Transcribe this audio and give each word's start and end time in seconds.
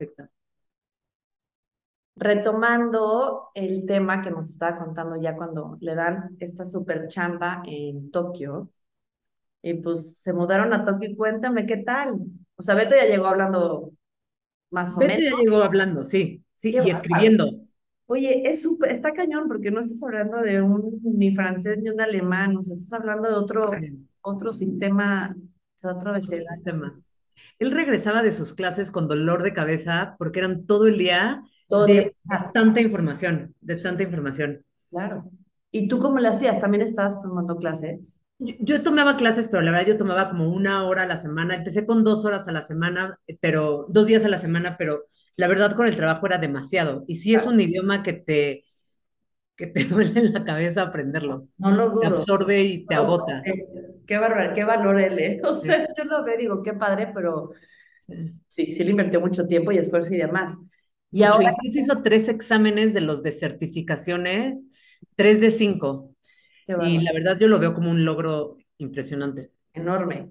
Perfecto. 0.00 0.28
Retomando 2.16 3.48
el 3.54 3.84
tema 3.86 4.22
que 4.22 4.30
nos 4.30 4.48
estaba 4.48 4.78
contando 4.78 5.16
ya 5.16 5.36
cuando 5.36 5.76
le 5.80 5.94
dan 5.94 6.36
esta 6.38 6.64
super 6.64 7.06
chamba 7.08 7.62
en 7.66 8.10
Tokio, 8.10 8.70
y 9.62 9.74
pues 9.74 10.18
se 10.20 10.32
mudaron 10.32 10.72
a 10.72 10.84
Tokio 10.84 11.10
y 11.10 11.16
cuéntame 11.16 11.66
qué 11.66 11.78
tal. 11.78 12.16
O 12.56 12.62
sea, 12.62 12.74
Beto 12.74 12.94
ya 12.94 13.04
llegó 13.04 13.26
hablando 13.26 13.92
más 14.70 14.96
o 14.96 15.00
Beto 15.00 15.20
menos. 15.20 15.38
ya 15.38 15.44
llegó 15.44 15.62
hablando, 15.62 16.04
sí, 16.04 16.42
sí, 16.56 16.72
Qué 16.72 16.82
y 16.86 16.90
escribiendo. 16.90 17.60
Oye, 18.06 18.42
es 18.50 18.62
súper, 18.62 18.90
está 18.90 19.12
cañón 19.12 19.48
porque 19.48 19.70
no 19.70 19.80
estás 19.80 20.02
hablando 20.02 20.38
de 20.38 20.60
un 20.60 21.00
ni 21.04 21.34
francés 21.34 21.78
ni 21.78 21.90
un 21.90 22.00
alemán, 22.00 22.56
o 22.56 22.62
sea, 22.62 22.74
estás 22.74 23.00
hablando 23.00 23.28
de 23.28 23.34
otro, 23.34 23.70
otro 24.22 24.52
sistema, 24.52 25.36
o 25.38 25.78
sea, 25.78 25.92
otro 25.92 26.10
Otro 26.10 26.20
sistema. 26.20 27.00
Él 27.58 27.70
regresaba 27.72 28.22
de 28.22 28.32
sus 28.32 28.52
clases 28.54 28.90
con 28.90 29.08
dolor 29.08 29.42
de 29.42 29.52
cabeza 29.54 30.16
porque 30.18 30.40
eran 30.40 30.66
todo 30.66 30.86
el 30.86 30.98
día 30.98 31.42
Todo 31.68 31.86
de, 31.86 31.92
el 31.92 31.96
de 31.96 32.14
día. 32.24 32.52
tanta 32.52 32.80
información, 32.80 33.54
de 33.60 33.76
tanta 33.76 34.02
información. 34.04 34.64
Claro. 34.90 35.30
¿Y 35.72 35.88
tú 35.88 35.98
cómo 36.00 36.18
le 36.20 36.28
hacías? 36.28 36.60
¿También 36.60 36.82
estabas 36.82 37.20
tomando 37.20 37.56
clases? 37.56 38.20
Yo, 38.38 38.54
yo 38.60 38.82
tomaba 38.82 39.16
clases, 39.16 39.48
pero 39.48 39.62
la 39.62 39.70
verdad 39.70 39.86
yo 39.88 39.96
tomaba 39.98 40.30
como 40.30 40.48
una 40.48 40.84
hora 40.84 41.02
a 41.02 41.06
la 41.06 41.16
semana. 41.16 41.54
Empecé 41.56 41.84
con 41.86 42.04
dos 42.04 42.24
horas 42.24 42.48
a 42.48 42.52
la 42.52 42.62
semana, 42.62 43.18
pero 43.40 43.86
dos 43.90 44.06
días 44.06 44.24
a 44.24 44.28
la 44.28 44.38
semana, 44.38 44.76
pero 44.78 45.04
la 45.36 45.46
verdad 45.48 45.74
con 45.76 45.86
el 45.86 45.96
trabajo 45.96 46.26
era 46.26 46.38
demasiado. 46.38 47.04
Y 47.06 47.16
sí 47.16 47.34
es 47.34 47.44
un 47.46 47.60
idioma 47.60 48.02
que 48.02 48.14
te, 48.14 48.64
que 49.60 49.68
te 49.68 49.84
duele 49.86 50.20
en 50.20 50.34
la 50.34 50.44
cabeza 50.44 50.82
aprenderlo. 50.84 51.48
No 51.58 51.70
lo 51.72 51.90
Te 51.98 52.06
dudo. 52.06 52.08
absorbe 52.08 52.62
y 52.62 52.86
te 52.86 52.94
No, 52.94 52.96
agota. 52.96 53.46
eh, 53.46 53.66
Qué 54.06 54.18
bárbaro, 54.18 54.54
qué 54.54 54.64
valor 54.64 55.00
él, 55.00 55.18
¿eh? 55.18 55.40
O 55.46 55.58
Sí, 55.62 55.70
sea, 55.70 55.86
yo 55.96 56.04
lo 56.04 56.24
veo, 56.24 56.36
digo, 56.38 56.62
qué 56.62 56.74
padre, 56.74 57.10
pero 57.14 57.52
sí. 57.98 58.40
sí, 58.48 58.66
sí 58.74 58.84
le 58.84 58.90
invirtió 58.92 59.20
mucho 59.20 59.46
tiempo 59.46 59.72
y 59.72 59.78
esfuerzo 59.78 60.14
y 60.14 60.18
demás. 60.18 60.56
Y 61.12 61.22
ahora, 61.24 61.52
Incluso 61.52 61.78
hizo 61.78 62.02
tres 62.02 62.28
exámenes 62.28 62.94
de 62.94 63.00
los 63.02 63.22
de 63.22 63.32
certificaciones, 63.32 64.66
tres 65.16 65.40
de 65.40 65.50
cinco. 65.50 66.14
Y 66.76 66.98
la 67.00 67.12
verdad 67.14 67.38
yo 67.40 67.48
lo 67.48 67.58
veo 67.60 67.74
como 67.74 67.90
un 67.90 68.04
logro 68.04 68.56
impresionante. 68.78 69.52
enorme. 69.74 70.30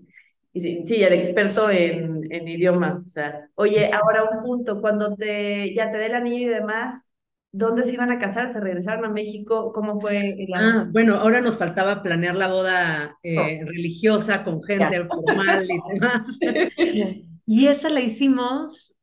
Y 0.53 0.61
sí, 0.61 0.83
sí, 0.85 1.03
el 1.03 1.13
experto 1.13 1.69
en, 1.69 2.31
en 2.31 2.47
idiomas, 2.47 3.05
o 3.05 3.09
sea, 3.09 3.47
oye, 3.55 3.91
ahora 3.94 4.23
un 4.23 4.44
punto, 4.44 4.81
cuando 4.81 5.16
te, 5.16 5.73
ya 5.75 5.91
te 5.91 5.97
dé 6.00 6.07
el 6.07 6.16
anillo 6.16 6.47
y 6.52 6.53
demás, 6.55 7.03
¿dónde 7.52 7.83
se 7.83 7.94
iban 7.94 8.11
a 8.11 8.19
casar? 8.19 8.52
¿Se 8.53 8.59
regresaron 8.59 9.05
a 9.05 9.09
México? 9.09 9.72
¿Cómo 9.73 10.00
fue 10.00 10.17
el 10.19 10.47
Ah, 10.55 10.88
bueno, 10.89 11.16
ahora 11.16 11.42
nos 11.42 11.58
faltaba 11.58 12.03
planear 12.03 12.36
la 12.36 12.47
boda 12.47 13.17
eh, 13.23 13.61
religiosa 13.66 14.44
con 14.44 14.61
Ya. 14.61 14.67
gente 14.67 15.06
formal 15.06 15.67
y 15.69 15.94
demás. 15.94 16.38
Y 17.45 17.66
esa 17.66 17.89
la 17.89 18.00
hicimos 18.02 18.95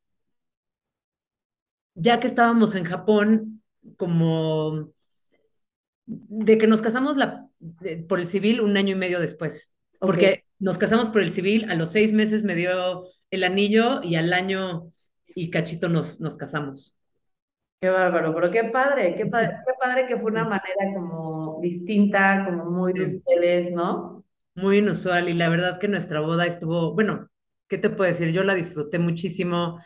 ya 1.95 2.19
que 2.19 2.27
estábamos 2.27 2.75
en 2.75 2.85
Japón, 2.85 3.63
como 3.97 4.89
de 6.05 6.57
que 6.57 6.67
nos 6.67 6.81
casamos 6.81 7.17
la, 7.17 7.47
de- 7.59 7.97
por 7.97 8.19
el 8.19 8.27
civil 8.27 8.61
un 8.61 8.77
año 8.77 8.93
y 8.93 8.99
medio 8.99 9.19
después, 9.19 9.73
porque 9.99 10.45
nos 10.59 10.77
casamos 10.77 11.09
por 11.09 11.21
el 11.21 11.31
civil, 11.31 11.69
a 11.69 11.75
los 11.75 11.91
seis 11.91 12.13
meses 12.13 12.43
me 12.43 12.55
dio 12.55 13.05
el 13.31 13.43
anillo 13.43 14.01
y 14.03 14.15
al 14.15 14.33
año 14.33 14.91
y 15.27 15.49
cachito 15.49 15.89
nos, 15.89 16.19
nos 16.19 16.37
casamos. 16.37 16.96
Qué 17.79 17.89
bárbaro, 17.89 18.33
pero 18.33 18.49
qué 18.51 18.63
padre, 18.65 19.15
qué 19.15 19.25
padre, 19.27 19.51
qué 19.65 19.73
padre 19.79 20.07
que 20.07 20.17
fue 20.17 20.31
una 20.31 20.43
manera 20.43 20.93
como 20.95 21.59
distinta, 21.61 22.43
como 22.45 22.65
muy 22.65 22.93
de 22.93 23.03
ustedes, 23.05 23.71
¿no? 23.71 24.23
muy 24.55 24.77
inusual 24.79 25.29
y 25.29 25.33
la 25.33 25.49
verdad 25.49 25.79
que 25.79 25.87
nuestra 25.87 26.19
boda 26.21 26.45
estuvo, 26.45 26.93
bueno, 26.95 27.29
¿qué 27.67 27.77
te 27.77 27.89
puedo 27.89 28.09
decir? 28.09 28.31
Yo 28.31 28.43
la 28.43 28.55
disfruté 28.55 28.99
muchísimo. 28.99 29.79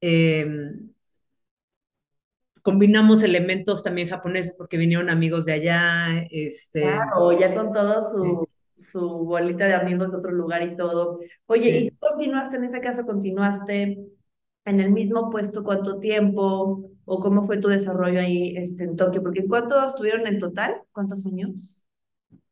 Eh, 0.00 0.46
combinamos 2.62 3.22
elementos 3.22 3.82
también 3.82 4.08
japoneses 4.08 4.54
porque 4.56 4.76
vinieron 4.76 5.10
amigos 5.10 5.44
de 5.44 5.52
allá, 5.52 6.22
este, 6.30 6.80
Claro, 6.80 7.32
ya 7.38 7.54
con 7.54 7.72
todo 7.72 8.02
sí, 8.20 8.28
su, 8.76 8.82
su 8.82 9.00
bolita 9.24 9.66
de 9.66 9.74
amigos 9.74 10.10
de 10.10 10.18
otro 10.18 10.32
lugar 10.32 10.62
y 10.62 10.76
todo. 10.76 11.20
Oye, 11.46 11.70
¿y 11.70 11.90
tú 11.90 11.96
continuaste 12.00 12.56
en 12.56 12.64
ese 12.64 12.80
caso, 12.80 13.04
continuaste 13.06 13.98
en 14.64 14.80
el 14.80 14.90
mismo 14.90 15.30
puesto 15.30 15.62
cuánto 15.64 16.00
tiempo? 16.00 16.90
¿O 17.04 17.20
cómo 17.20 17.44
fue 17.44 17.58
tu 17.58 17.68
desarrollo 17.68 18.20
ahí 18.20 18.56
este, 18.56 18.84
en 18.84 18.96
Tokio? 18.96 19.22
Porque 19.22 19.46
¿cuántos 19.46 19.86
estuvieron 19.88 20.26
en 20.26 20.38
total? 20.38 20.82
¿Cuántos 20.92 21.26
años? 21.26 21.84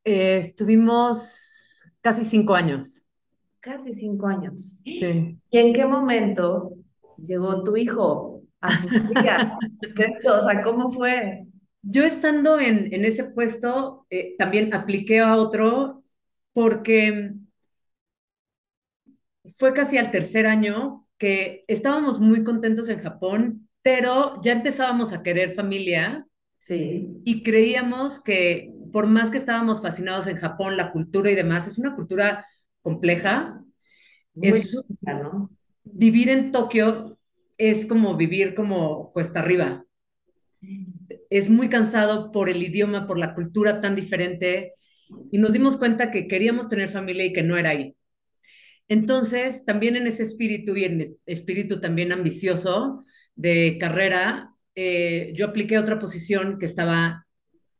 Eh, 0.05 0.39
estuvimos 0.39 1.85
casi 2.01 2.25
cinco 2.25 2.55
años. 2.55 3.05
Casi 3.61 3.93
cinco 3.93 4.27
años. 4.27 4.81
Sí. 4.85 5.39
¿Y 5.51 5.59
en 5.59 5.73
qué 5.73 5.85
momento 5.85 6.73
llegó 7.17 7.63
tu 7.63 7.77
hijo 7.77 8.43
a 8.61 8.77
sus 8.81 8.91
días 9.11 9.53
de 9.81 10.05
esto? 10.05 10.41
O 10.41 10.49
sea, 10.49 10.63
¿cómo 10.63 10.93
fue? 10.93 11.47
Yo 11.83 12.05
estando 12.05 12.59
en, 12.59 12.93
en 12.93 13.05
ese 13.05 13.25
puesto, 13.25 14.07
eh, 14.11 14.35
también 14.39 14.75
apliqué 14.75 15.21
a 15.21 15.37
otro 15.37 16.03
porque 16.53 17.35
fue 19.59 19.73
casi 19.73 19.99
al 19.99 20.11
tercer 20.11 20.47
año 20.47 21.07
que 21.19 21.65
estábamos 21.69 22.21
muy 22.21 22.45
contentos 22.45 22.89
en 22.89 22.99
Japón, 22.99 23.69
pero 23.83 24.41
ya 24.43 24.53
empezábamos 24.53 25.13
a 25.13 25.23
querer 25.23 25.55
familia 25.55 26.27
Sí, 26.59 27.09
y 27.25 27.43
creíamos 27.43 28.21
que 28.21 28.73
por 28.93 29.07
más 29.07 29.31
que 29.31 29.39
estábamos 29.39 29.83
fascinados 29.83 30.27
en 30.27 30.37
Japón, 30.37 30.77
la 30.77 30.93
cultura 30.93 31.31
y 31.31 31.35
demás, 31.35 31.67
es 31.67 31.79
una 31.79 31.95
cultura 31.95 32.47
compleja. 32.83 33.63
muy 34.35 34.61
Es 34.61 34.77
¿no? 35.03 35.51
vivir 35.85 36.29
en 36.29 36.53
Tokio 36.53 37.19
es 37.59 37.87
como 37.87 38.17
vivir 38.17 38.55
como 38.55 39.13
cuesta 39.13 39.41
arriba. 39.41 39.85
Es 41.31 41.49
muy 41.49 41.69
cansado 41.69 42.33
por 42.33 42.49
el 42.49 42.63
idioma, 42.63 43.07
por 43.07 43.19
la 43.19 43.35
cultura 43.35 43.81
tan 43.81 43.97
diferente 43.97 44.75
y 45.31 45.39
nos 45.39 45.53
dimos 45.53 45.77
cuenta 45.77 46.11
que 46.11 46.29
queríamos 46.29 46.69
tener 46.69 46.89
familia 46.89 47.25
y 47.25 47.33
que 47.33 47.43
no 47.43 47.57
era 47.57 47.71
ahí. 47.71 47.97
Entonces, 48.89 49.65
también 49.65 49.97
en 49.97 50.07
ese 50.07 50.25
espíritu 50.25 50.77
y 50.77 50.85
en 50.85 51.05
espíritu 51.27 51.81
también 51.81 52.13
ambicioso 52.13 53.05
de 53.41 53.79
carrera, 53.81 54.55
eh, 54.75 55.33
yo 55.35 55.47
apliqué 55.47 55.79
otra 55.79 55.99
posición 55.99 56.59
que 56.59 56.67
estaba 56.67 57.27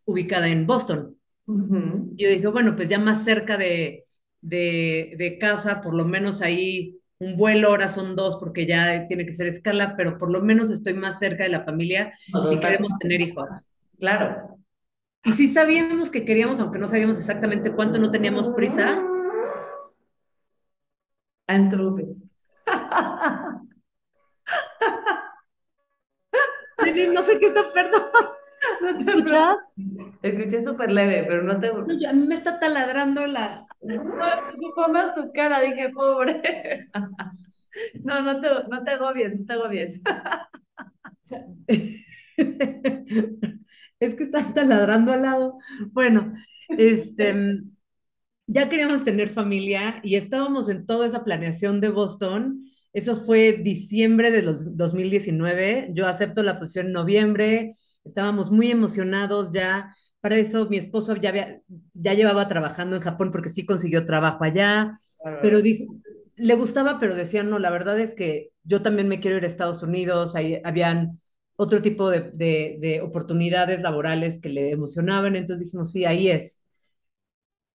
ubicada 0.07 0.49
en 0.49 0.67
Boston. 0.67 1.19
Ujú. 1.47 2.13
Yo 2.17 2.31
dije, 2.31 2.47
bueno, 2.47 2.77
pues 2.77 2.89
ya 2.89 2.99
más 2.99 3.25
cerca 3.25 3.59
de, 3.59 4.07
de, 4.41 5.15
de 5.19 5.39
casa, 5.39 5.83
por 5.83 5.95
lo 5.95 6.07
menos 6.07 6.41
ahí 6.41 6.97
un 7.19 7.37
vuelo, 7.37 7.69
ahora 7.69 7.89
son 7.89 8.17
dos 8.17 8.39
porque 8.41 8.67
ya 8.67 9.07
tiene 9.07 9.27
que 9.27 9.35
ser 9.35 9.49
escala, 9.49 9.95
pero 9.97 10.17
por 10.17 10.33
lo 10.33 10.41
menos 10.41 10.71
estoy 10.71 10.95
más 10.95 11.19
cerca 11.19 11.43
de 11.43 11.51
la 11.51 11.63
familia 11.63 12.15
No, 12.33 12.45
si 12.47 12.59
queremos 12.59 12.99
tener 12.99 13.21
hijos. 13.21 13.47
Claro. 13.99 14.57
Y 15.25 15.33
sí 15.33 15.53
sabíamos 15.53 16.09
que 16.09 16.25
queríamos, 16.25 16.59
aunque 16.61 16.79
no 16.79 16.89
sabíamos 16.89 17.19
exactamente 17.19 17.73
cuánto, 17.73 17.99
no 17.99 18.11
teníamos 18.11 18.49
prisa. 18.49 19.03
Antrubes. 21.49 22.23
No 27.15 27.23
sé 27.23 27.39
qué 27.39 27.47
está, 27.47 27.73
perdón. 27.73 28.03
No 28.83 28.95
te 28.95 29.05
¿Escuchas? 29.05 29.57
Escuché 30.23 30.61
súper 30.61 30.91
leve, 30.93 31.25
pero 31.27 31.43
no 31.43 31.59
te... 31.59 31.73
No, 31.73 31.99
yo- 31.99 32.11
a 32.11 32.13
mí 32.13 32.27
me 32.27 32.35
está 32.35 32.61
taladrando 32.61 33.27
la... 33.27 33.67
No, 33.83 34.89
más 34.89 35.15
tu 35.15 35.33
cara, 35.33 35.61
dije, 35.61 35.89
pobre. 35.91 36.89
No, 38.05 38.21
no 38.23 38.41
te, 38.41 38.49
no 38.69 38.83
te 38.85 38.91
agobies, 38.91 39.39
no 39.39 39.47
te 39.47 39.53
agobies. 39.53 40.01
Es 44.01 44.15
que 44.15 44.25
está 44.25 44.53
taladrando 44.53 45.13
al 45.13 45.23
lado. 45.23 45.59
Bueno, 45.93 46.33
este, 46.71 47.35
ya 48.47 48.69
queríamos 48.69 49.05
tener 49.05 49.29
familia 49.29 50.01
y 50.03 50.17
estábamos 50.17 50.69
en 50.69 50.87
toda 50.87 51.07
esa 51.07 51.25
planeación 51.25 51.81
de 51.81 51.91
Boston. 51.91 52.70
Eso 52.93 53.17
fue 53.17 53.53
diciembre 53.63 54.31
de 54.31 54.43
los 54.43 54.77
2019. 54.77 55.91
Yo 55.95 56.07
acepto 56.09 56.43
la 56.43 56.59
posición 56.59 56.87
en 56.89 56.93
noviembre. 56.93 57.73
Estábamos 58.05 58.51
muy 58.51 58.71
emocionados 58.71 59.51
ya. 59.53 59.95
Para 60.21 60.37
eso 60.37 60.69
mi 60.69 60.77
esposo 60.79 61.17
ya, 61.17 61.31
había, 61.31 61.61
ya 61.95 62.15
llevaba 62.15 62.49
trabajando 62.49 62.97
en 62.97 63.03
Japón 63.03 63.31
porque 63.31 63.49
sí 63.49 63.65
consiguió 63.65 64.05
trabajo 64.05 64.45
allá, 64.45 64.93
pero 65.41 65.63
dijo, 65.63 65.97
le 66.37 66.55
gustaba, 66.55 66.99
pero 66.99 67.15
decía, 67.15 67.43
no, 67.43 67.59
la 67.59 67.71
verdad 67.71 67.99
es 68.01 68.15
que 68.15 68.51
yo 68.65 68.83
también 68.83 69.09
me 69.09 69.21
quiero 69.21 69.37
ir 69.39 69.45
a 69.45 69.47
Estados 69.47 69.83
Unidos. 69.83 70.35
Ahí 70.37 70.61
habían 70.65 71.21
otro 71.57 71.83
tipo 71.83 72.11
de, 72.11 72.31
de, 72.33 72.79
de 72.81 73.01
oportunidades 73.03 73.81
laborales 73.83 74.41
que 74.41 74.49
le 74.49 74.71
emocionaban. 74.73 75.37
Entonces 75.37 75.67
dijimos, 75.67 75.93
sí, 75.93 76.05
ahí 76.05 76.29
es. 76.29 76.60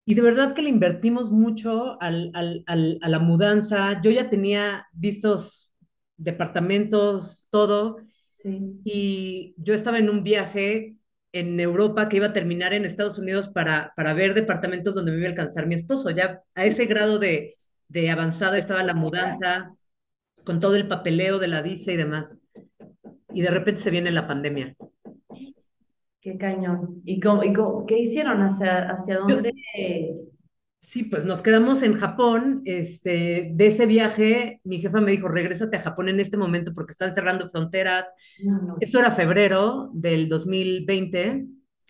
Y 0.05 0.15
de 0.15 0.21
verdad 0.21 0.53
que 0.53 0.61
le 0.61 0.69
invertimos 0.69 1.31
mucho 1.31 2.01
al, 2.01 2.31
al, 2.33 2.63
al, 2.67 2.99
a 3.01 3.09
la 3.09 3.19
mudanza. 3.19 4.01
Yo 4.01 4.11
ya 4.11 4.29
tenía 4.29 4.87
vistos 4.93 5.71
departamentos, 6.17 7.47
todo, 7.49 7.97
Sí. 8.43 8.83
y 8.83 9.55
yo 9.57 9.73
estaba 9.73 9.99
en 9.99 10.09
un 10.09 10.23
viaje 10.23 10.97
en 11.31 11.59
Europa 11.59 12.09
que 12.09 12.17
iba 12.17 12.27
a 12.27 12.33
terminar 12.33 12.73
en 12.73 12.85
Estados 12.85 13.17
Unidos 13.17 13.47
para, 13.49 13.93
para 13.95 14.13
ver 14.13 14.33
departamentos 14.33 14.93
donde 14.95 15.11
me 15.11 15.17
iba 15.19 15.27
a 15.27 15.31
alcanzar 15.31 15.67
mi 15.67 15.75
esposo. 15.75 16.09
Ya 16.11 16.41
a 16.55 16.65
ese 16.65 16.85
grado 16.85 17.19
de, 17.19 17.57
de 17.87 18.09
avanzada 18.11 18.57
estaba 18.57 18.83
la 18.83 18.93
mudanza. 18.93 19.73
con 20.45 20.59
todo 20.59 20.75
el 20.75 20.87
papeleo 20.87 21.39
de 21.39 21.47
la 21.49 21.61
visa 21.61 21.91
y 21.93 21.97
demás. 21.97 22.37
Y 23.33 23.41
de 23.41 23.49
repente 23.51 23.81
se 23.81 23.91
viene 23.91 24.11
la 24.11 24.27
pandemia. 24.27 24.75
Qué 26.23 26.37
cañón. 26.37 27.01
¿Y, 27.05 27.19
cómo, 27.19 27.43
y 27.43 27.53
cómo- 27.53 27.85
qué 27.85 27.99
hicieron? 27.99 28.41
¿Hacia, 28.41 28.89
hacia 28.89 29.17
dónde? 29.19 29.51
Sí, 30.79 31.03
pues 31.05 31.23
nos 31.25 31.41
quedamos 31.41 31.81
en 31.83 31.95
Japón. 31.95 32.61
Este, 32.65 33.51
de 33.53 33.67
ese 33.67 33.85
viaje, 33.85 34.59
mi 34.63 34.79
jefa 34.79 34.99
me 35.01 35.11
dijo, 35.11 35.27
regrésate 35.27 35.77
a 35.77 35.81
Japón 35.81 36.09
en 36.09 36.19
este 36.19 36.37
momento 36.37 36.73
porque 36.73 36.91
están 36.91 37.13
cerrando 37.13 37.47
fronteras. 37.49 38.11
No, 38.43 38.61
no. 38.61 38.77
Eso 38.79 38.99
era 38.99 39.11
febrero 39.11 39.89
del 39.93 40.29
2020. 40.29 41.45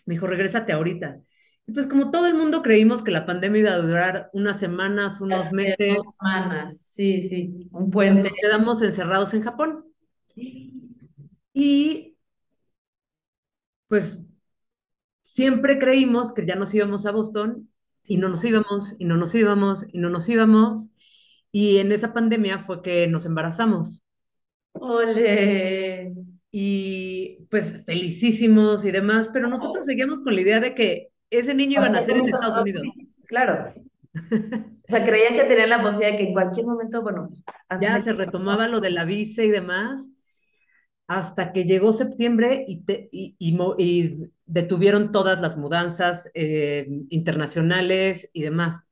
Me 0.06 0.14
dijo, 0.16 0.28
regrésate 0.28 0.74
ahorita. 0.74 1.20
Y 1.66 1.72
pues 1.74 1.88
como 1.88 2.12
todo 2.12 2.28
el 2.28 2.34
mundo 2.34 2.62
creímos 2.62 3.04
que 3.04 3.12
la 3.12 3.26
pandemia 3.26 3.60
iba 3.62 3.72
a 3.74 3.78
durar 3.78 4.30
unas 4.34 4.60
semanas, 4.60 5.22
unos 5.22 5.52
meses, 5.52 5.96
Dos 5.96 6.08
semanas, 6.20 6.82
sí, 6.88 7.22
sí, 7.30 7.70
un 7.72 7.90
pues 7.90 8.14
puente. 8.14 8.30
nos 8.30 8.34
quedamos 8.36 8.82
encerrados 8.82 9.34
en 9.34 9.44
Japón. 9.44 9.86
Y 11.54 12.13
pues 13.88 14.24
siempre 15.22 15.80
creímos 15.80 16.34
que 16.34 16.46
ya 16.46 16.56
nos 16.56 16.74
íbamos 16.74 17.06
a 17.06 17.12
Boston 17.12 17.70
y 18.06 18.18
no 18.18 18.30
nos 18.30 18.44
íbamos, 18.44 18.96
y 19.00 19.06
no 19.06 19.18
nos 19.18 19.34
íbamos, 19.34 19.86
y 19.92 19.98
no 19.98 20.10
nos 20.10 20.28
íbamos. 20.30 20.92
Y 21.52 21.78
en 21.78 21.92
esa 21.92 22.14
pandemia 22.14 22.60
fue 22.60 22.82
que 22.82 23.08
nos 23.08 23.26
embarazamos. 23.26 24.04
Ole. 24.74 26.14
Y 26.52 27.48
pues 27.50 27.84
felicísimos 27.86 28.86
y 28.86 28.92
demás, 28.92 29.30
pero 29.32 29.48
nosotros 29.48 29.86
seguíamos 29.86 30.22
con 30.22 30.36
la 30.36 30.42
idea 30.42 30.60
de 30.60 30.76
que 30.76 31.10
ese 31.30 31.54
niño 31.54 31.74
iba 31.74 31.86
a 31.86 31.90
nacer 31.90 32.18
en 32.18 32.26
Estados 32.26 32.58
Unidos. 32.58 32.84
Claro. 33.26 33.74
O 34.86 34.92
sea, 34.92 35.06
creían 35.06 35.36
que 35.36 35.46
tenían 35.46 35.70
la 35.70 35.82
posibilidad 35.82 36.12
de 36.12 36.18
que 36.18 36.28
en 36.28 36.34
cualquier 36.34 36.66
momento, 36.66 37.02
bueno, 37.02 37.30
Ya 37.80 38.02
se 38.02 38.12
retomaba 38.12 38.68
lo 38.68 38.82
de 38.82 38.92
la 38.92 39.06
visa 39.06 39.42
y 39.42 39.50
demás, 39.50 40.10
hasta 41.08 41.52
que 41.54 41.66
llegó 41.66 41.94
septiembre 41.94 42.66
y, 42.68 42.84
te- 42.86 43.10
y, 43.12 43.36
y 43.40 43.58
y 43.80 44.18
detuvieron 44.46 45.12
todas 45.12 45.42
las 45.42 45.58
mudanzas 45.58 46.30
eh, 46.34 46.88
internacionales 47.10 48.30
y 48.34 48.42
demás. 48.44 48.84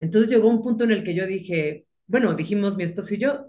Entonces 0.00 0.30
llegó 0.30 0.48
un 0.48 0.62
punto 0.62 0.84
en 0.84 0.92
el 0.92 1.04
que 1.04 1.14
yo 1.14 1.26
dije, 1.26 1.86
bueno, 2.06 2.34
dijimos 2.34 2.76
mi 2.76 2.84
esposo 2.84 3.14
y 3.14 3.18
yo, 3.18 3.46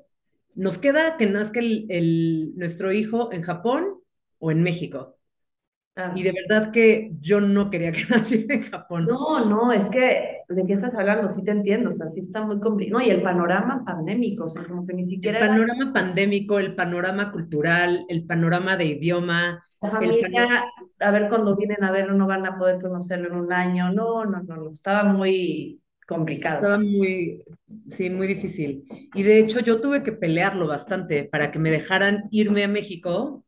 nos 0.56 0.78
queda 0.78 1.18
que 1.18 1.26
nazca 1.28 1.60
el, 1.60 1.86
el- 1.90 2.54
nuestro 2.56 2.92
hijo 2.94 3.32
en 3.34 3.42
Japón 3.44 4.02
o 4.40 4.52
en 4.52 4.64
México. 4.64 5.18
Ah. 5.96 6.12
Y 6.16 6.24
de 6.24 6.32
verdad 6.32 6.72
que 6.72 7.12
yo 7.20 7.40
no 7.40 7.70
quería 7.70 7.92
que 7.92 8.04
naciera 8.10 8.56
en 8.56 8.64
Japón. 8.64 9.06
No, 9.06 9.46
no, 9.46 9.72
es 9.72 9.90
que, 9.90 10.42
¿de 10.50 10.66
qué 10.66 10.74
estás 10.74 10.96
hablando? 10.96 11.30
Sí 11.30 11.44
te 11.44 11.52
entiendo, 11.52 11.90
o 11.90 11.92
sea, 11.92 12.08
sí 12.08 12.20
está 12.20 12.44
muy 12.44 12.60
complicado. 12.60 13.00
No, 13.00 13.06
y 13.06 13.12
el 13.12 13.22
panorama 13.22 13.84
pandémico, 13.86 14.46
o 14.46 14.50
sea, 14.50 14.64
como 14.64 14.88
que 14.88 14.94
ni 14.94 15.04
El 15.04 15.08
siquiera 15.08 15.38
era 15.38 15.48
panorama 15.48 15.94
pandémico, 15.94 16.58
el 16.58 16.74
panorama 16.74 17.32
cultural, 17.32 18.06
el 18.10 18.26
panorama 18.26 18.76
de 18.76 18.86
idioma, 18.86 19.64
la 19.82 19.90
el 19.90 19.96
familia, 19.96 20.64
a 21.00 21.12
ver 21.12 21.30
cuando 21.30 21.56
vienen 21.56 21.84
a 21.84 21.92
verlo, 21.92 22.14
no 22.16 22.26
van 22.26 22.46
a 22.46 22.58
poder 22.58 22.82
conocerlo 22.82 23.28
en 23.28 23.36
un 23.36 23.54
año. 23.54 23.92
No, 23.92 24.26
no, 24.26 24.42
no, 24.42 24.56
no, 24.56 24.72
estaba 24.72 25.04
muy 25.04 25.80
complicado. 26.08 26.56
Estaba 26.56 26.80
muy, 26.80 27.44
sí, 27.88 28.10
muy 28.10 28.26
difícil. 28.26 28.84
Y 29.14 29.22
de 29.22 29.40
hecho 29.40 29.60
yo 29.60 29.80
tuve 29.80 30.02
que 30.02 30.12
pelearlo 30.12 30.68
bastante 30.68 31.26
para 31.26 31.52
que 31.52 31.60
me 31.60 31.70
dejaran 31.70 32.24
irme 32.32 32.64
a 32.64 32.68
México 32.68 33.43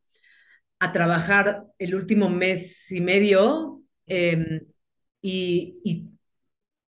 a 0.80 0.92
trabajar 0.92 1.66
el 1.80 1.96
último 1.96 2.30
mes 2.30 2.92
y 2.92 3.02
medio 3.02 3.82
em, 4.08 4.62
y, 5.22 5.80
y 5.84 6.10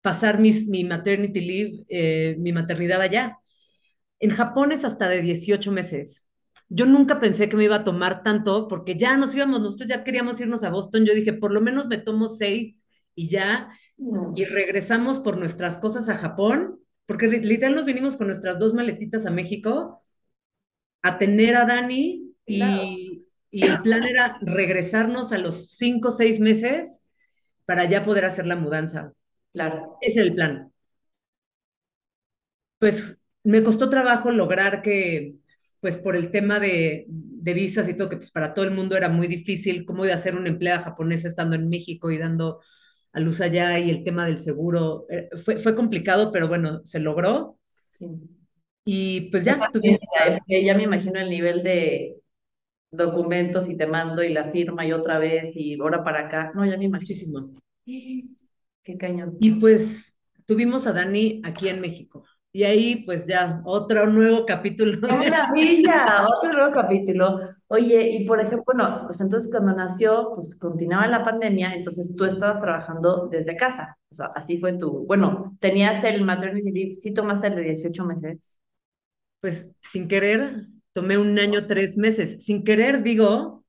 pasar 0.01 0.39
mis, 0.39 0.67
mi 0.67 0.83
maternity 0.83 1.41
leave, 1.41 1.85
eh, 1.89 2.35
mi 2.39 2.53
maternidad 2.53 3.01
allá. 3.01 3.37
En 4.19 4.31
Japón 4.31 4.71
es 4.71 4.85
hasta 4.85 5.09
de 5.09 5.21
18 5.21 5.71
meses. 5.71 6.27
Yo 6.69 6.85
nunca 6.85 7.19
pensé 7.19 7.49
que 7.49 7.57
me 7.57 7.65
iba 7.65 7.75
a 7.77 7.83
tomar 7.83 8.23
tanto 8.23 8.67
porque 8.67 8.95
ya 8.97 9.15
nos 9.17 9.35
íbamos, 9.35 9.61
nosotros 9.61 9.89
ya 9.89 10.03
queríamos 10.03 10.39
irnos 10.41 10.63
a 10.63 10.69
Boston. 10.69 11.05
Yo 11.05 11.13
dije, 11.13 11.33
por 11.33 11.51
lo 11.51 11.61
menos 11.61 11.87
me 11.87 11.97
tomo 11.97 12.29
seis 12.29 12.87
y 13.15 13.29
ya 13.29 13.69
No. 13.97 14.33
y 14.35 14.45
regresamos 14.45 15.19
por 15.19 15.37
nuestras 15.37 15.77
cosas 15.77 16.09
a 16.09 16.15
Japón, 16.15 16.79
porque 17.05 17.27
li- 17.27 17.39
literal 17.41 17.75
nos 17.75 17.85
vinimos 17.85 18.17
con 18.17 18.27
nuestras 18.27 18.59
dos 18.59 18.73
maletitas 18.73 19.25
a 19.25 19.31
México 19.31 20.03
a 21.01 21.17
tener 21.17 21.55
a 21.55 21.65
Dani 21.65 22.33
y, 22.45 23.26
y 23.49 23.65
el 23.65 23.81
plan 23.81 24.03
era 24.03 24.37
regresarnos 24.41 25.31
a 25.31 25.37
los 25.37 25.71
cinco 25.71 26.09
o 26.09 26.11
seis 26.11 26.39
meses 26.39 27.01
para 27.65 27.85
ya 27.85 28.03
poder 28.05 28.25
hacer 28.25 28.47
la 28.47 28.55
mudanza. 28.57 29.13
Claro. 29.53 29.97
Ese 30.01 30.21
es 30.21 30.27
el 30.27 30.35
plan. 30.35 30.71
Pues 32.79 33.19
me 33.43 33.63
costó 33.63 33.89
trabajo 33.89 34.31
lograr 34.31 34.81
que, 34.81 35.35
pues 35.79 35.97
por 35.97 36.15
el 36.15 36.31
tema 36.31 36.59
de, 36.59 37.05
de 37.07 37.53
visas 37.53 37.87
y 37.89 37.95
todo, 37.95 38.09
que 38.09 38.17
pues 38.17 38.31
para 38.31 38.53
todo 38.53 38.65
el 38.65 38.71
mundo 38.71 38.95
era 38.97 39.09
muy 39.09 39.27
difícil, 39.27 39.85
cómo 39.85 40.05
iba 40.05 40.13
a 40.13 40.17
ser 40.17 40.35
una 40.35 40.49
empleada 40.49 40.79
japonesa 40.81 41.27
estando 41.27 41.55
en 41.55 41.69
México 41.69 42.11
y 42.11 42.17
dando 42.17 42.61
a 43.13 43.19
luz 43.19 43.41
allá 43.41 43.79
y 43.79 43.89
el 43.89 44.03
tema 44.03 44.25
del 44.27 44.37
seguro, 44.37 45.05
eh, 45.09 45.29
fue, 45.43 45.57
fue 45.59 45.75
complicado, 45.75 46.31
pero 46.31 46.47
bueno, 46.47 46.81
se 46.85 46.99
logró 46.99 47.57
Sí. 47.89 48.05
y 48.85 49.29
pues 49.31 49.43
ya 49.43 49.59
tuvimos, 49.71 49.99
¿eh? 50.47 50.63
Ya 50.65 50.75
me 50.75 50.83
imagino 50.83 51.19
el 51.19 51.29
nivel 51.29 51.63
de 51.63 52.16
documentos 52.91 53.69
y 53.69 53.77
te 53.77 53.87
mando 53.87 54.23
y 54.23 54.33
la 54.33 54.51
firma 54.51 54.85
y 54.85 54.93
otra 54.93 55.19
vez 55.19 55.55
y 55.55 55.79
ahora 55.79 56.03
para 56.03 56.27
acá. 56.27 56.51
No, 56.55 56.65
ya 56.65 56.77
me 56.77 56.85
imagino. 56.85 57.51
Qué 57.85 58.97
cañón. 58.97 59.37
Y 59.39 59.51
pues 59.51 60.17
tuvimos 60.45 60.87
a 60.87 60.93
Dani 60.93 61.41
aquí 61.43 61.67
en 61.67 61.81
México. 61.81 62.23
Y 62.53 62.63
ahí 62.63 63.03
pues 63.05 63.27
ya 63.27 63.61
otro 63.65 64.07
nuevo 64.07 64.45
capítulo. 64.45 64.99
¡Qué 65.05 65.15
maravilla! 65.15 66.25
Otro 66.27 66.53
nuevo 66.53 66.73
capítulo. 66.73 67.39
Oye, 67.67 68.09
y 68.09 68.25
por 68.25 68.39
ejemplo, 68.39 68.63
bueno, 68.65 69.03
pues 69.05 69.21
entonces 69.21 69.51
cuando 69.51 69.73
nació, 69.75 70.31
pues 70.33 70.55
continuaba 70.55 71.05
la 71.07 71.23
pandemia, 71.23 71.73
entonces 71.75 72.15
tú 72.15 72.25
estabas 72.25 72.59
trabajando 72.59 73.27
desde 73.27 73.57
casa. 73.57 73.97
O 74.09 74.15
sea, 74.15 74.27
así 74.27 74.57
fue 74.57 74.73
tu, 74.73 75.05
bueno, 75.05 75.55
tenías 75.59 76.03
el 76.03 76.23
maternity 76.23 76.71
leave, 76.71 76.91
sí 76.93 77.13
tomaste 77.13 77.47
el 77.47 77.55
de 77.57 77.61
18 77.63 78.05
meses. 78.05 78.57
Pues 79.39 79.69
sin 79.81 80.07
querer, 80.07 80.65
tomé 80.97 81.17
un 81.17 81.37
año, 81.39 81.67
tres 81.67 81.97
meses. 81.97 82.37
Sin 82.45 82.63
querer, 82.63 83.03
digo, 83.03 83.63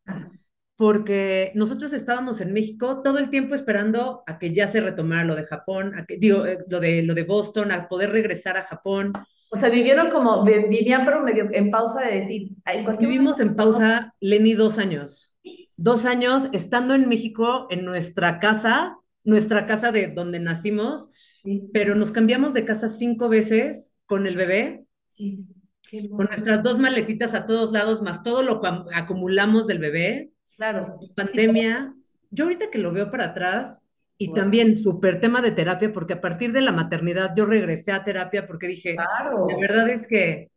porque 0.76 1.52
nosotros 1.54 1.92
estábamos 1.92 2.40
en 2.40 2.52
México 2.52 3.02
todo 3.02 3.18
el 3.18 3.30
tiempo 3.30 3.54
esperando 3.54 4.22
a 4.26 4.38
que 4.38 4.54
ya 4.54 4.68
se 4.68 4.80
retomara 4.80 5.24
lo 5.24 5.36
de 5.36 5.44
Japón, 5.44 5.94
a 5.98 6.06
que, 6.06 6.16
digo, 6.18 6.46
eh, 6.46 6.58
lo 6.68 6.80
de, 6.80 7.02
lo 7.02 7.14
de 7.14 7.24
Boston, 7.24 7.72
a 7.72 7.88
poder 7.88 8.10
regresar 8.12 8.56
a 8.56 8.62
Japón. 8.62 9.12
O 9.50 9.56
sea, 9.56 9.70
vivieron 9.70 10.10
como, 10.10 10.44
vi- 10.44 10.68
vivían 10.68 11.04
pero 11.04 11.22
medio 11.22 11.48
en 11.52 11.70
pausa 11.70 12.02
de 12.02 12.20
decir, 12.20 12.50
"Ay, 12.64 12.78
en 12.78 12.84
cualquier 12.84 13.08
Vivimos 13.10 13.40
en 13.40 13.56
pausa, 13.56 14.14
Lenny, 14.20 14.54
dos 14.54 14.78
años. 14.78 15.34
Dos 15.76 16.04
años 16.06 16.48
estando 16.52 16.94
en 16.94 17.08
México, 17.08 17.66
en 17.70 17.84
nuestra 17.84 18.40
casa, 18.40 18.96
nuestra 19.24 19.66
casa 19.66 19.92
de 19.92 20.08
donde 20.08 20.40
nacimos, 20.40 21.08
Sí, 21.42 21.70
pero 21.72 21.94
nos 21.94 22.12
cambiamos 22.12 22.54
de 22.54 22.64
casa 22.64 22.88
cinco 22.88 23.28
veces 23.28 23.92
con 24.06 24.26
el 24.26 24.36
bebé, 24.36 24.86
sí. 25.08 25.44
Con 25.90 26.26
nuestras 26.26 26.62
dos 26.62 26.78
maletitas 26.78 27.34
a 27.34 27.46
todos 27.46 27.72
lados, 27.72 28.02
más 28.02 28.22
todo 28.22 28.42
lo 28.42 28.60
que 28.60 28.68
am- 28.68 28.86
acumulamos 28.94 29.66
del 29.66 29.78
bebé. 29.78 30.30
Claro. 30.56 30.98
pandemia, 31.14 31.94
yo 32.30 32.44
ahorita 32.44 32.70
que 32.70 32.78
lo 32.78 32.92
veo 32.92 33.10
para 33.10 33.26
atrás, 33.26 33.82
y 34.18 34.32
también 34.34 34.74
súper 34.74 35.20
tema 35.20 35.40
de 35.40 35.52
terapia, 35.52 35.92
porque 35.92 36.14
a 36.14 36.20
partir 36.20 36.52
de 36.52 36.60
la 36.60 36.72
maternidad 36.72 37.32
yo 37.36 37.46
regresé 37.46 37.92
a 37.92 38.02
terapia 38.02 38.46
porque 38.48 38.66
dije, 38.66 38.96
Claro. 38.96 39.46
la 39.48 39.56
verdad 39.56 39.88
es 39.88 40.08
que 40.08 40.50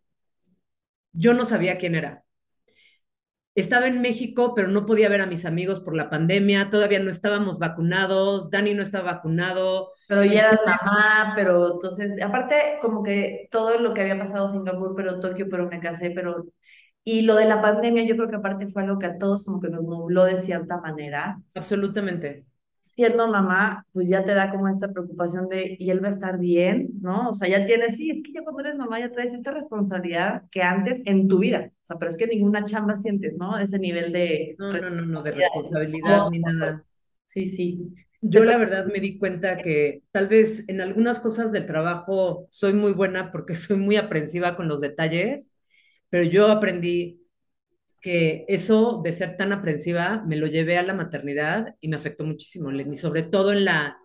yo 1.13 1.33
no 1.33 1.45
sabía 1.45 1.77
quién 1.77 1.95
era. 1.95 2.23
Estaba 3.53 3.88
en 3.88 4.01
México, 4.01 4.53
pero 4.55 4.69
no 4.69 4.85
podía 4.85 5.09
ver 5.09 5.21
a 5.21 5.25
mis 5.27 5.45
amigos 5.45 5.81
por 5.81 5.95
la 5.95 6.09
pandemia, 6.09 6.69
todavía 6.69 7.00
no 7.00 7.11
estábamos 7.11 7.59
vacunados, 7.59 8.50
Dani 8.50 8.73
no 8.73 8.81
estaba 8.81 9.11
vacunado, 9.13 9.91
Pero 10.12 10.25
ya 10.25 10.41
eras 10.41 10.60
mamá, 10.65 11.32
pero 11.38 11.75
entonces, 11.75 12.22
aparte, 12.22 12.80
como 12.82 13.01
que 13.01 13.48
todo 13.50 13.80
lo 13.80 13.94
que 13.94 14.01
había 14.01 14.20
pasado 14.20 14.50
Singapur, 14.50 14.94
pero 14.94 15.22
Tokio, 15.22 15.48
pero 15.50 15.70
me 15.70 15.80
casé, 15.80 16.12
pero... 16.12 16.48
Y 17.06 17.22
lo 17.22 17.36
de 17.36 17.46
la 17.46 17.62
pandemia, 17.62 18.03
yo 18.03 18.18
creo 18.18 18.27
que 18.27 18.36
aparte 18.36 18.68
fue 18.68 18.82
algo 18.82 19.00
que 19.00 19.06
a 19.06 19.18
todos 19.18 19.46
como 19.46 19.62
que 19.62 19.70
nos 19.70 19.86
nubló 19.86 20.25
de 20.25 20.38
cierta 20.38 20.82
manera. 20.82 21.39
absolutamente. 21.56 22.44
Siendo 22.82 23.25
mamá, 23.30 23.86
pues 23.94 24.10
ya 24.10 24.25
te 24.25 24.34
da 24.34 24.51
como 24.51 24.68
esta 24.68 24.91
preocupación 24.91 25.48
de, 25.48 25.77
¿y 25.80 25.89
él 25.91 26.03
va 26.03 26.10
a 26.10 26.12
estar 26.12 26.38
bien? 26.38 26.89
¿No? 27.00 27.30
O 27.30 27.34
sea, 27.34 27.48
ya 27.48 27.65
tienes, 27.65 27.96
sí, 27.96 28.12
es 28.12 28.22
que 28.22 28.34
ya 28.34 28.44
cuando 28.44 28.63
eres 28.63 28.75
mamá 28.75 29.00
ya 29.00 29.13
traes 29.13 29.34
esta 29.34 29.51
responsabilidad 29.51 30.44
que 30.51 30.62
antes 30.62 31.03
en 31.06 31.30
tu 31.30 31.39
vida. 31.39 31.72
O 31.84 31.86
sea, 31.86 31.98
pero 31.98 32.12
es 32.12 32.18
que 32.18 32.27
ninguna 32.27 32.65
chamba 32.65 32.98
sientes, 32.98 33.38
¿no? 33.38 33.58
Ese 33.58 33.80
nivel 33.80 34.12
de... 34.12 34.58
No, 34.60 34.74
no, 34.74 34.89
no, 34.89 35.06
no, 35.06 35.24
de 35.24 35.32
responsabilidad. 35.32 36.27
responsabilidad 36.27 36.30
ni 36.32 36.39
nada. 36.39 36.84
Sí, 37.27 37.48
sí. 37.48 37.94
Yo 38.22 38.46
la 38.46 38.58
verdad 38.58 38.86
me 38.86 39.00
di 39.00 39.18
cuenta 39.18 39.62
que 39.62 40.04
tal 40.12 40.28
vez 40.28 40.63
en 40.68 40.80
algunas 40.82 41.20
cosas 41.20 41.51
del 41.51 41.66
trabajo 41.66 42.48
soy 42.51 42.74
muy 42.74 42.92
buena 42.94 43.32
porque 43.32 43.56
soy 43.56 43.78
muy 43.78 43.98
aprensiva 43.98 44.56
con 44.56 44.68
los 44.68 44.82
detalles, 44.82 45.56
pero 46.10 46.24
yo 46.24 46.48
aprendí 46.50 47.22
que 48.01 48.46
eso 48.48 49.01
de 49.04 49.13
ser 49.13 49.38
tan 49.38 49.51
aprensiva 49.54 50.24
me 50.28 50.36
lo 50.38 50.48
llevé 50.48 50.78
a 50.78 50.84
la 50.84 50.94
maternidad 50.94 51.75
y 51.82 51.90
me 51.90 51.98
afectó 51.98 52.25
muchísimo, 52.25 52.72
Lenny, 52.72 52.98
sobre 52.98 53.24
todo 53.24 53.51
en 53.54 53.66
la, 53.66 53.98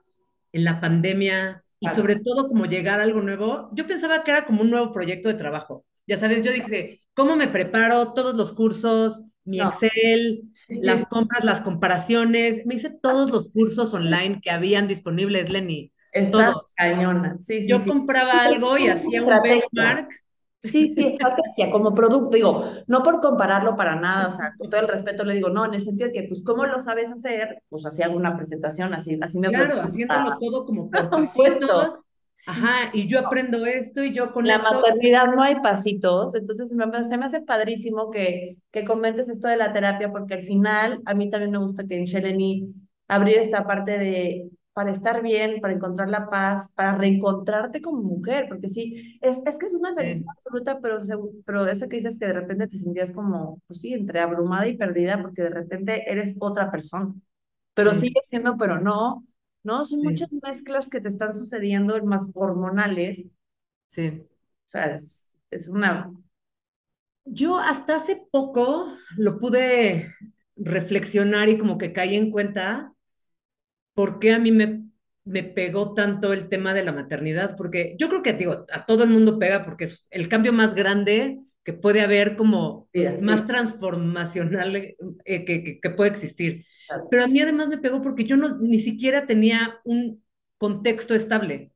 en 0.52 0.64
la 0.64 0.80
pandemia 0.80 1.64
y 1.80 1.88
Claro. 1.88 1.90
sobre 1.90 2.16
todo 2.16 2.48
como 2.48 2.66
llegar 2.66 3.00
a 3.00 3.04
algo 3.04 3.20
nuevo. 3.22 3.70
Yo 3.74 3.86
pensaba 3.86 4.24
que 4.24 4.30
era 4.32 4.46
como 4.46 4.62
un 4.62 4.70
nuevo 4.70 4.92
proyecto 4.92 5.28
de 5.28 5.34
trabajo. 5.34 5.84
Ya 6.06 6.16
sabes, 6.18 6.44
yo 6.44 6.52
dije, 6.52 7.02
¿cómo 7.14 7.36
me 7.36 7.48
preparo? 7.48 8.12
Todos 8.14 8.34
los 8.34 8.52
cursos, 8.52 9.22
mi 9.44 9.60
No, 9.60 9.62
Excel, 9.62 10.52
las 10.68 11.06
compras, 11.06 11.44
las 11.44 11.60
comparaciones. 11.60 12.64
Me 12.66 12.74
hice 12.74 12.90
todos 12.90 13.30
los 13.30 13.50
cursos 13.50 13.92
online 13.94 14.40
que 14.42 14.50
habían 14.50 14.88
disponibles, 14.88 15.50
Lenny, 15.50 15.92
está 16.12 16.52
todos. 16.52 16.74
cañona. 16.76 17.36
Sí, 17.40 17.62
sí, 17.62 17.68
Yo 17.68 17.78
sí. 17.80 17.88
Compraba 17.88 18.44
algo 18.44 18.76
y 18.78 18.88
hacía 18.88 19.22
un 19.22 19.42
benchmark. 19.42 20.10
Sí, 20.62 20.94
sí, 20.96 21.06
estrategia 21.06 21.70
como 21.70 21.94
producto, 21.94 22.30
digo, 22.30 22.64
no 22.88 23.02
por 23.04 23.20
compararlo 23.20 23.76
para 23.76 23.94
nada, 23.94 24.26
o 24.28 24.32
sea, 24.32 24.52
con 24.58 24.68
todo 24.68 24.80
el 24.80 24.88
respeto 24.88 25.24
le 25.24 25.34
digo, 25.34 25.48
no, 25.48 25.64
en 25.64 25.74
el 25.74 25.82
sentido 25.84 26.08
de 26.08 26.12
que, 26.12 26.22
pues, 26.24 26.42
¿cómo 26.42 26.66
lo 26.66 26.80
sabes 26.80 27.12
hacer? 27.12 27.62
Pues 27.68 27.86
hago 28.00 28.16
una 28.16 28.36
presentación, 28.36 28.92
así, 28.92 29.16
así 29.22 29.38
me 29.38 29.48
Claro, 29.48 29.80
haciéndolo 29.80 30.38
todo 30.40 30.64
como 30.64 30.90
por 30.90 31.08
pasitos. 31.08 32.02
Sí, 32.36 32.72
Ajá, 32.72 32.90
y 32.92 33.08
yo 33.08 33.18
aprendo 33.20 33.64
esto 33.66 34.02
y 34.04 34.12
yo 34.14 34.32
con 34.32 34.48
la 34.48 34.58
esto. 34.58 34.76
maternidad 34.80 35.34
no 35.34 35.42
hay 35.42 35.56
pasitos, 35.60 36.34
entonces 36.34 36.72
me, 36.72 36.84
se 37.08 37.18
me 37.18 37.26
hace 37.26 37.40
padrísimo 37.42 38.10
que, 38.10 38.58
que 38.70 38.84
comentes 38.84 39.28
esto 39.28 39.48
de 39.48 39.56
la 39.56 39.72
terapia, 39.72 40.10
porque 40.12 40.34
al 40.34 40.42
final 40.42 41.02
a 41.06 41.14
mí 41.14 41.28
también 41.30 41.50
me 41.52 41.58
gusta 41.58 41.84
que 41.86 41.96
en 41.98 42.04
Sheleni 42.04 42.72
abrir 43.08 43.38
esta 43.38 43.66
parte 43.66 43.98
de 43.98 44.50
para 44.72 44.90
estar 44.92 45.22
bien, 45.22 45.60
para 45.62 45.72
encontrar 45.74 46.10
la 46.10 46.28
paz, 46.28 46.68
para 46.74 46.94
reencontrarte 46.96 47.80
como 47.80 48.02
mujer, 48.02 48.46
porque 48.48 48.68
sí, 48.68 49.18
es, 49.22 49.38
es 49.46 49.58
que 49.58 49.66
es 49.66 49.74
una 49.74 49.94
felicidad 49.94 50.24
Sí, 50.24 50.36
absoluta, 50.36 50.80
pero, 50.80 50.98
pero 51.46 51.66
eso 51.66 51.88
que 51.88 51.96
dices 51.96 52.18
que 52.18 52.26
de 52.26 52.34
repente 52.34 52.66
te 52.68 52.76
sentías 52.78 53.10
como, 53.12 53.60
pues 53.66 53.80
sí, 53.80 53.94
entre 53.94 54.20
abrumada 54.20 54.68
y 54.68 54.76
perdida, 54.76 55.20
porque 55.22 55.42
de 55.44 55.50
repente 55.50 56.10
eres 56.12 56.36
otra 56.40 56.70
persona, 56.70 57.14
pero 57.74 57.94
sí, 57.94 57.94
sigues 57.94 58.26
siendo, 58.28 58.56
pero 58.56 58.80
no, 58.80 59.24
no, 59.66 59.84
son 59.84 60.02
muchas 60.02 60.32
mezclas 60.32 60.88
que 60.88 61.00
te 61.00 61.08
están 61.08 61.34
sucediendo, 61.34 62.00
más 62.04 62.30
hormonales, 62.34 63.24
sí. 63.88 64.22
o 64.22 64.70
sea, 64.70 64.94
es, 64.94 65.28
es 65.50 65.66
una... 65.66 66.12
Yo 67.24 67.58
hasta 67.58 67.96
hace 67.96 68.22
poco 68.30 68.86
lo 69.16 69.40
pude 69.40 70.14
reflexionar 70.54 71.48
y 71.48 71.58
como 71.58 71.78
que 71.78 71.92
caí 71.92 72.14
en 72.14 72.30
cuenta 72.30 72.92
por 73.94 74.20
qué 74.20 74.32
a 74.32 74.38
mí 74.38 74.52
me, 74.52 74.84
me 75.24 75.42
pegó 75.42 75.94
tanto 75.94 76.32
el 76.32 76.46
tema 76.46 76.72
de 76.72 76.84
la 76.84 76.92
maternidad, 76.92 77.56
porque 77.56 77.96
yo 77.98 78.08
creo 78.08 78.22
que 78.22 78.34
digo, 78.34 78.66
a 78.70 78.86
todo 78.86 79.02
el 79.02 79.10
mundo 79.10 79.40
pega 79.40 79.64
porque 79.64 79.86
es 79.86 80.06
el 80.10 80.28
cambio 80.28 80.52
más 80.52 80.76
grande 80.76 81.40
que 81.66 81.74
puede 81.74 82.02
haber 82.02 82.36
como 82.38 82.90
Mira, 82.92 83.18
sí, 83.20 83.34
más 83.34 83.46
transformacional 83.46 84.76
eh, 84.76 84.96
que, 85.46 85.64
que, 85.64 85.80
que 85.80 85.90
puede 85.90 86.12
existir. 86.12 86.66
claro. 86.86 87.10
Pero 87.10 87.24
a 87.24 87.28
mí 87.28 87.40
además 87.42 87.68
me 87.68 87.78
pegó 87.78 88.02
porque 88.02 88.24
yo 88.26 88.38
no, 88.38 88.58
ni 88.58 88.80
siquiera 88.80 89.26
tenía 89.26 89.80
un 89.84 90.24
contexto 90.58 91.14
estable. 91.16 91.72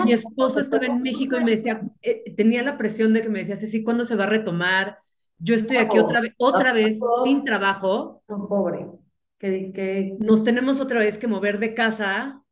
Mi 0.00 0.12
Exacto, 0.12 0.12
esposo 0.12 0.60
te 0.60 0.60
estaba 0.60 0.86
en 0.86 1.02
México 1.02 1.36
y 1.36 1.40
me 1.40 1.50
decía, 1.52 1.82
eh, 2.02 2.32
tenía 2.36 2.62
la 2.62 2.78
presión 2.78 3.12
de 3.12 3.22
que 3.22 3.28
me 3.28 3.40
decía, 3.40 3.56
sí, 3.56 3.82
¿cuándo 3.82 4.04
se 4.04 4.14
va 4.16 4.24
a 4.24 4.26
retomar? 4.28 4.98
Yo 5.38 5.54
estoy 5.56 5.76
aquí 5.78 5.98
otra 5.98 6.20
vez, 6.20 6.34
¿A 6.50 6.62
otra 6.62 6.72
vez 6.72 7.10
sin 7.16 7.44
trabajo, 7.44 8.22
pobre. 8.48 8.86
Que, 9.38 9.72
que 9.72 10.18
nos 10.18 10.42
tenemos 10.44 10.80
otra 10.80 11.00
vez 11.00 11.18
que 11.18 11.26
mover 11.28 11.58
de 11.58 11.74
casa 11.74 12.42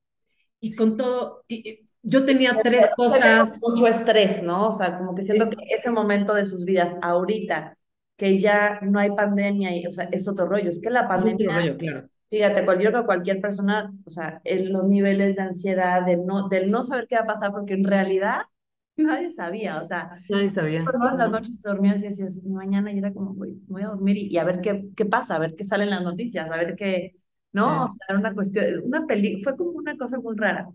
y 0.60 0.74
con 0.76 0.96
todo, 0.96 1.44
y 1.48 1.85
yo 2.06 2.24
tenía 2.24 2.62
tres 2.62 2.90
Siento 3.04 3.44
cosas, 3.44 3.58
mucho 3.62 3.86
estrés, 3.86 4.42
¿no? 4.42 4.68
O 4.68 4.72
sea, 4.72 4.96
como 4.98 5.14
que 5.14 5.22
siento 5.22 5.48
que 5.50 5.56
ese 5.74 5.90
momento 5.90 6.34
de 6.34 6.44
sus 6.44 6.64
vidas, 6.64 6.94
ahorita, 7.02 7.78
que 8.16 8.38
ya 8.38 8.80
no 8.82 8.98
hay 8.98 9.10
pandemia, 9.14 9.76
y, 9.76 9.86
o 9.86 9.92
sea, 9.92 10.04
es 10.12 10.28
otro 10.28 10.46
rollo. 10.46 10.70
Es 10.70 10.80
que 10.80 10.90
la 10.90 11.08
es 11.12 11.24
pandemia, 11.24 11.48
otro 11.48 11.52
rollo, 11.52 11.76
claro, 11.76 12.08
fíjate, 12.30 12.64
cualquier, 12.64 12.92
cualquier 13.06 13.40
persona, 13.40 13.92
o 14.06 14.10
sea, 14.10 14.40
en 14.44 14.72
los 14.72 14.84
niveles 14.88 15.36
de 15.36 15.42
ansiedad, 15.42 16.04
de 16.06 16.16
no, 16.18 16.48
del 16.48 16.70
no 16.70 16.82
saber 16.84 17.06
qué 17.08 17.16
va 17.16 17.22
a 17.22 17.26
pasar, 17.26 17.52
porque 17.52 17.74
en 17.74 17.84
realidad 17.84 18.42
nadie 18.96 19.30
sabía, 19.32 19.80
o 19.80 19.84
sea, 19.84 20.10
nadie 20.28 20.50
sabía, 20.50 20.92
¿no? 20.92 21.10
En 21.10 21.18
las 21.18 21.30
¿no? 21.30 21.30
noches 21.30 21.58
te 21.60 21.68
dormías 21.68 22.02
y 22.02 22.08
decías, 22.08 22.42
mañana 22.44 22.92
y 22.92 22.98
era 22.98 23.12
como, 23.12 23.34
voy, 23.34 23.60
voy 23.68 23.82
a 23.82 23.88
dormir 23.88 24.16
y, 24.16 24.28
y 24.28 24.38
a 24.38 24.44
ver 24.44 24.60
qué, 24.60 24.88
qué 24.96 25.04
pasa, 25.06 25.36
a 25.36 25.38
ver 25.38 25.54
qué 25.56 25.64
salen 25.64 25.90
las 25.90 26.02
noticias, 26.02 26.50
a 26.50 26.56
ver 26.56 26.76
qué, 26.76 27.16
¿no? 27.52 27.84
O 27.86 27.88
Sí, 27.88 27.92
sea, 27.92 28.06
era 28.10 28.18
una 28.18 28.34
cuestión, 28.34 28.64
una 28.84 29.06
peli, 29.06 29.42
fue 29.42 29.56
como 29.56 29.70
una 29.72 29.96
cosa 29.96 30.18
muy 30.20 30.36
rara. 30.36 30.68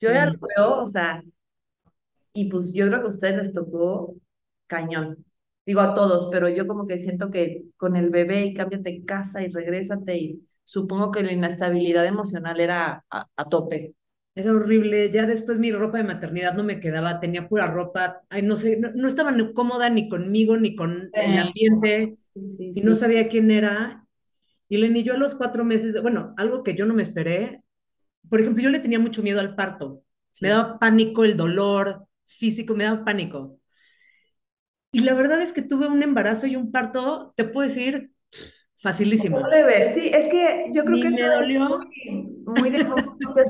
Yo 0.00 0.12
ya 0.12 0.26
lo 0.26 0.32
veo, 0.56 0.82
o 0.82 0.86
sea, 0.86 1.22
y 2.32 2.50
pues 2.50 2.72
yo 2.72 2.86
creo 2.86 3.00
que 3.00 3.06
a 3.06 3.10
ustedes 3.10 3.36
les 3.36 3.52
tocó 3.52 4.14
cañón. 4.66 5.24
Digo 5.66 5.80
a 5.80 5.94
todos, 5.94 6.28
pero 6.32 6.48
yo 6.48 6.66
como 6.66 6.86
que 6.86 6.98
siento 6.98 7.30
que 7.30 7.64
con 7.76 7.96
el 7.96 8.10
bebé 8.10 8.44
y 8.46 8.54
cámbiate 8.54 8.90
de 8.92 9.04
casa 9.04 9.42
y 9.42 9.48
regrésate 9.48 10.16
y 10.16 10.48
supongo 10.64 11.10
que 11.10 11.22
la 11.22 11.32
inestabilidad 11.32 12.06
emocional 12.06 12.60
era 12.60 13.04
a, 13.10 13.26
a 13.36 13.44
tope. 13.44 13.94
Era 14.34 14.52
horrible, 14.52 15.10
ya 15.10 15.26
después 15.26 15.58
mi 15.58 15.72
ropa 15.72 15.98
de 15.98 16.04
maternidad 16.04 16.54
no 16.54 16.62
me 16.64 16.78
quedaba, 16.80 17.18
tenía 17.20 17.48
pura 17.48 17.66
ropa, 17.66 18.22
ay, 18.30 18.42
no 18.42 18.56
sé, 18.56 18.76
no, 18.78 18.90
no 18.94 19.08
estaba 19.08 19.32
ni 19.32 19.52
cómoda 19.52 19.90
ni 19.90 20.08
conmigo 20.08 20.56
ni 20.56 20.76
con 20.76 21.12
el 21.18 21.38
ambiente 21.38 22.16
sí, 22.34 22.72
y 22.74 22.82
no 22.82 22.94
sabía 22.94 23.28
quién 23.28 23.50
era. 23.50 24.06
Y 24.68 24.78
Lenny, 24.78 25.02
yo 25.04 25.14
a 25.14 25.18
los 25.18 25.34
cuatro 25.34 25.64
meses, 25.64 25.94
de- 25.94 26.00
bueno, 26.00 26.34
algo 26.36 26.62
que 26.62 26.74
yo 26.76 26.86
no 26.86 26.94
me 26.94 27.02
esperé, 27.02 27.62
por 28.30 28.40
ejemplo, 28.40 28.62
yo 28.62 28.70
le 28.70 28.80
tenía 28.80 28.98
mucho 28.98 29.22
miedo 29.22 29.40
al 29.40 29.54
parto. 29.54 30.02
Me 30.40 30.48
sí. 30.48 30.50
daba 30.50 30.78
pánico 30.78 31.24
el 31.24 31.36
dolor 31.36 32.06
físico, 32.26 32.74
me 32.74 32.84
daba 32.84 33.04
pánico. 33.04 33.58
Y 34.92 35.00
la 35.00 35.14
verdad 35.14 35.40
es 35.42 35.52
que 35.52 35.62
tuve 35.62 35.86
un 35.88 36.02
embarazo 36.02 36.46
y 36.46 36.56
un 36.56 36.72
parto, 36.72 37.32
te 37.36 37.44
puedo 37.44 37.68
decir, 37.68 38.12
facilísimo. 38.76 39.40
Leve. 39.50 39.92
Sí, 39.94 40.10
es 40.12 40.28
que 40.28 40.66
yo 40.72 40.84
creo 40.84 40.98
Ni 40.98 41.00
que 41.00 41.10
me 41.10 41.22
dolió. 41.28 41.88
muy, 42.44 42.44
muy 42.46 42.70
de 42.70 42.84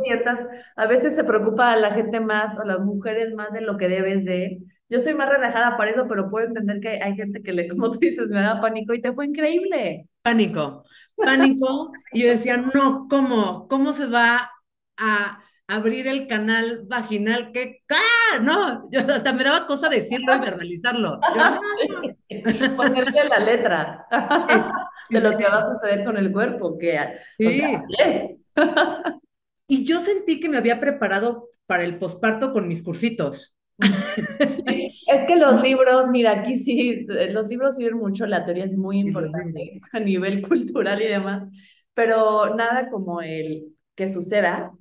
sientas. 0.04 0.44
A 0.76 0.86
veces 0.86 1.14
se 1.14 1.24
preocupa 1.24 1.72
a 1.72 1.76
la 1.76 1.92
gente 1.92 2.20
más 2.20 2.58
o 2.58 2.64
las 2.64 2.80
mujeres 2.80 3.34
más 3.34 3.52
de 3.52 3.60
lo 3.62 3.76
que 3.76 3.88
debes 3.88 4.24
de. 4.24 4.58
Yo 4.88 5.00
soy 5.00 5.14
más 5.14 5.28
relajada 5.28 5.76
para 5.76 5.90
eso, 5.90 6.06
pero 6.08 6.30
puedo 6.30 6.46
entender 6.46 6.80
que 6.80 7.02
hay 7.02 7.14
gente 7.16 7.42
que 7.42 7.52
le, 7.52 7.68
como 7.70 7.90
tú 7.90 7.98
dices, 7.98 8.28
me 8.28 8.40
da 8.40 8.60
pánico 8.60 8.94
y 8.94 9.00
te 9.02 9.12
fue 9.12 9.26
increíble. 9.26 10.08
Pánico, 10.22 10.84
pánico. 11.20 11.92
Y 12.12 12.22
yo 12.22 12.28
decía, 12.28 12.56
no, 12.58 13.06
¿cómo? 13.08 13.66
¿Cómo 13.68 13.92
se 13.94 14.06
va 14.06 14.50
a 14.98 15.42
abrir 15.68 16.06
el 16.08 16.26
canal 16.26 16.82
vaginal? 16.86 17.52
¿Qué? 17.52 17.82
¡Ah! 17.90 18.38
No, 18.40 18.88
yo 18.90 19.00
hasta 19.12 19.32
me 19.32 19.44
daba 19.44 19.66
cosa 19.66 19.88
decirlo 19.88 20.34
y 20.34 20.40
verbalizarlo. 20.40 21.26
Yo, 21.32 21.44
no. 21.44 21.60
Sí, 21.76 22.68
ponerle 22.76 23.24
la 23.28 23.38
letra 23.38 24.06
Sí, 24.48 24.72
de 25.10 25.20
sí, 25.20 25.26
sí, 25.26 25.30
lo 25.30 25.36
que 25.36 25.44
va 25.48 25.58
a 25.58 25.62
sí. 25.62 25.70
suceder 25.72 26.04
con 26.04 26.16
el 26.16 26.32
cuerpo, 26.32 26.78
que, 26.78 26.98
o 27.42 27.50
sea, 27.52 27.68
Sí. 27.68 27.82
es. 27.98 28.32
Y 29.66 29.84
yo 29.84 30.00
sentí 30.00 30.40
que 30.40 30.48
me 30.50 30.58
había 30.58 30.80
preparado 30.80 31.48
para 31.66 31.84
el 31.84 31.98
posparto 31.98 32.52
con 32.52 32.68
mis 32.68 32.82
cursitos. 32.82 33.56
Sí, 34.66 35.00
Es 35.06 35.26
que 35.26 35.36
los 35.36 35.60
libros, 35.62 36.08
mira, 36.10 36.32
aquí 36.32 36.58
sí, 36.58 37.06
eh, 37.10 37.30
los 37.32 37.48
libros 37.48 37.76
sirven 37.76 37.98
mucho, 37.98 38.26
la 38.26 38.44
teoría 38.44 38.64
es 38.64 38.76
muy 38.76 38.98
importante 38.98 39.80
a 39.92 40.00
nivel 40.00 40.42
cultural 40.46 41.00
y 41.02 41.06
demás, 41.06 41.48
pero 41.94 42.54
nada 42.54 42.90
como 42.90 43.20
el 43.22 43.74
que 43.94 44.08
suceda, 44.08 44.72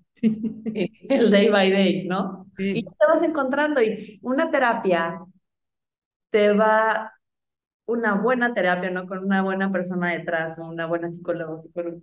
el 1.07 1.31
day 1.31 1.49
by 1.49 1.71
day, 1.71 2.05
¿no? 2.07 2.47
Y 2.71 2.81
Sí. 2.81 2.93
te 2.99 3.05
vas 3.07 3.23
encontrando 3.23 3.81
y 3.81 4.19
una 4.23 4.49
terapia 4.51 5.19
te 6.29 6.53
va, 6.53 7.13
una 7.85 8.15
buena 8.15 8.53
terapia, 8.53 8.89
¿no? 8.91 9.07
Con 9.07 9.19
una 9.25 9.41
buena 9.43 9.71
persona 9.71 10.13
detrás, 10.13 10.59
una 10.59 10.85
buena 10.87 11.07
psicóloga, 11.09 11.57
psicólogo. 11.57 12.01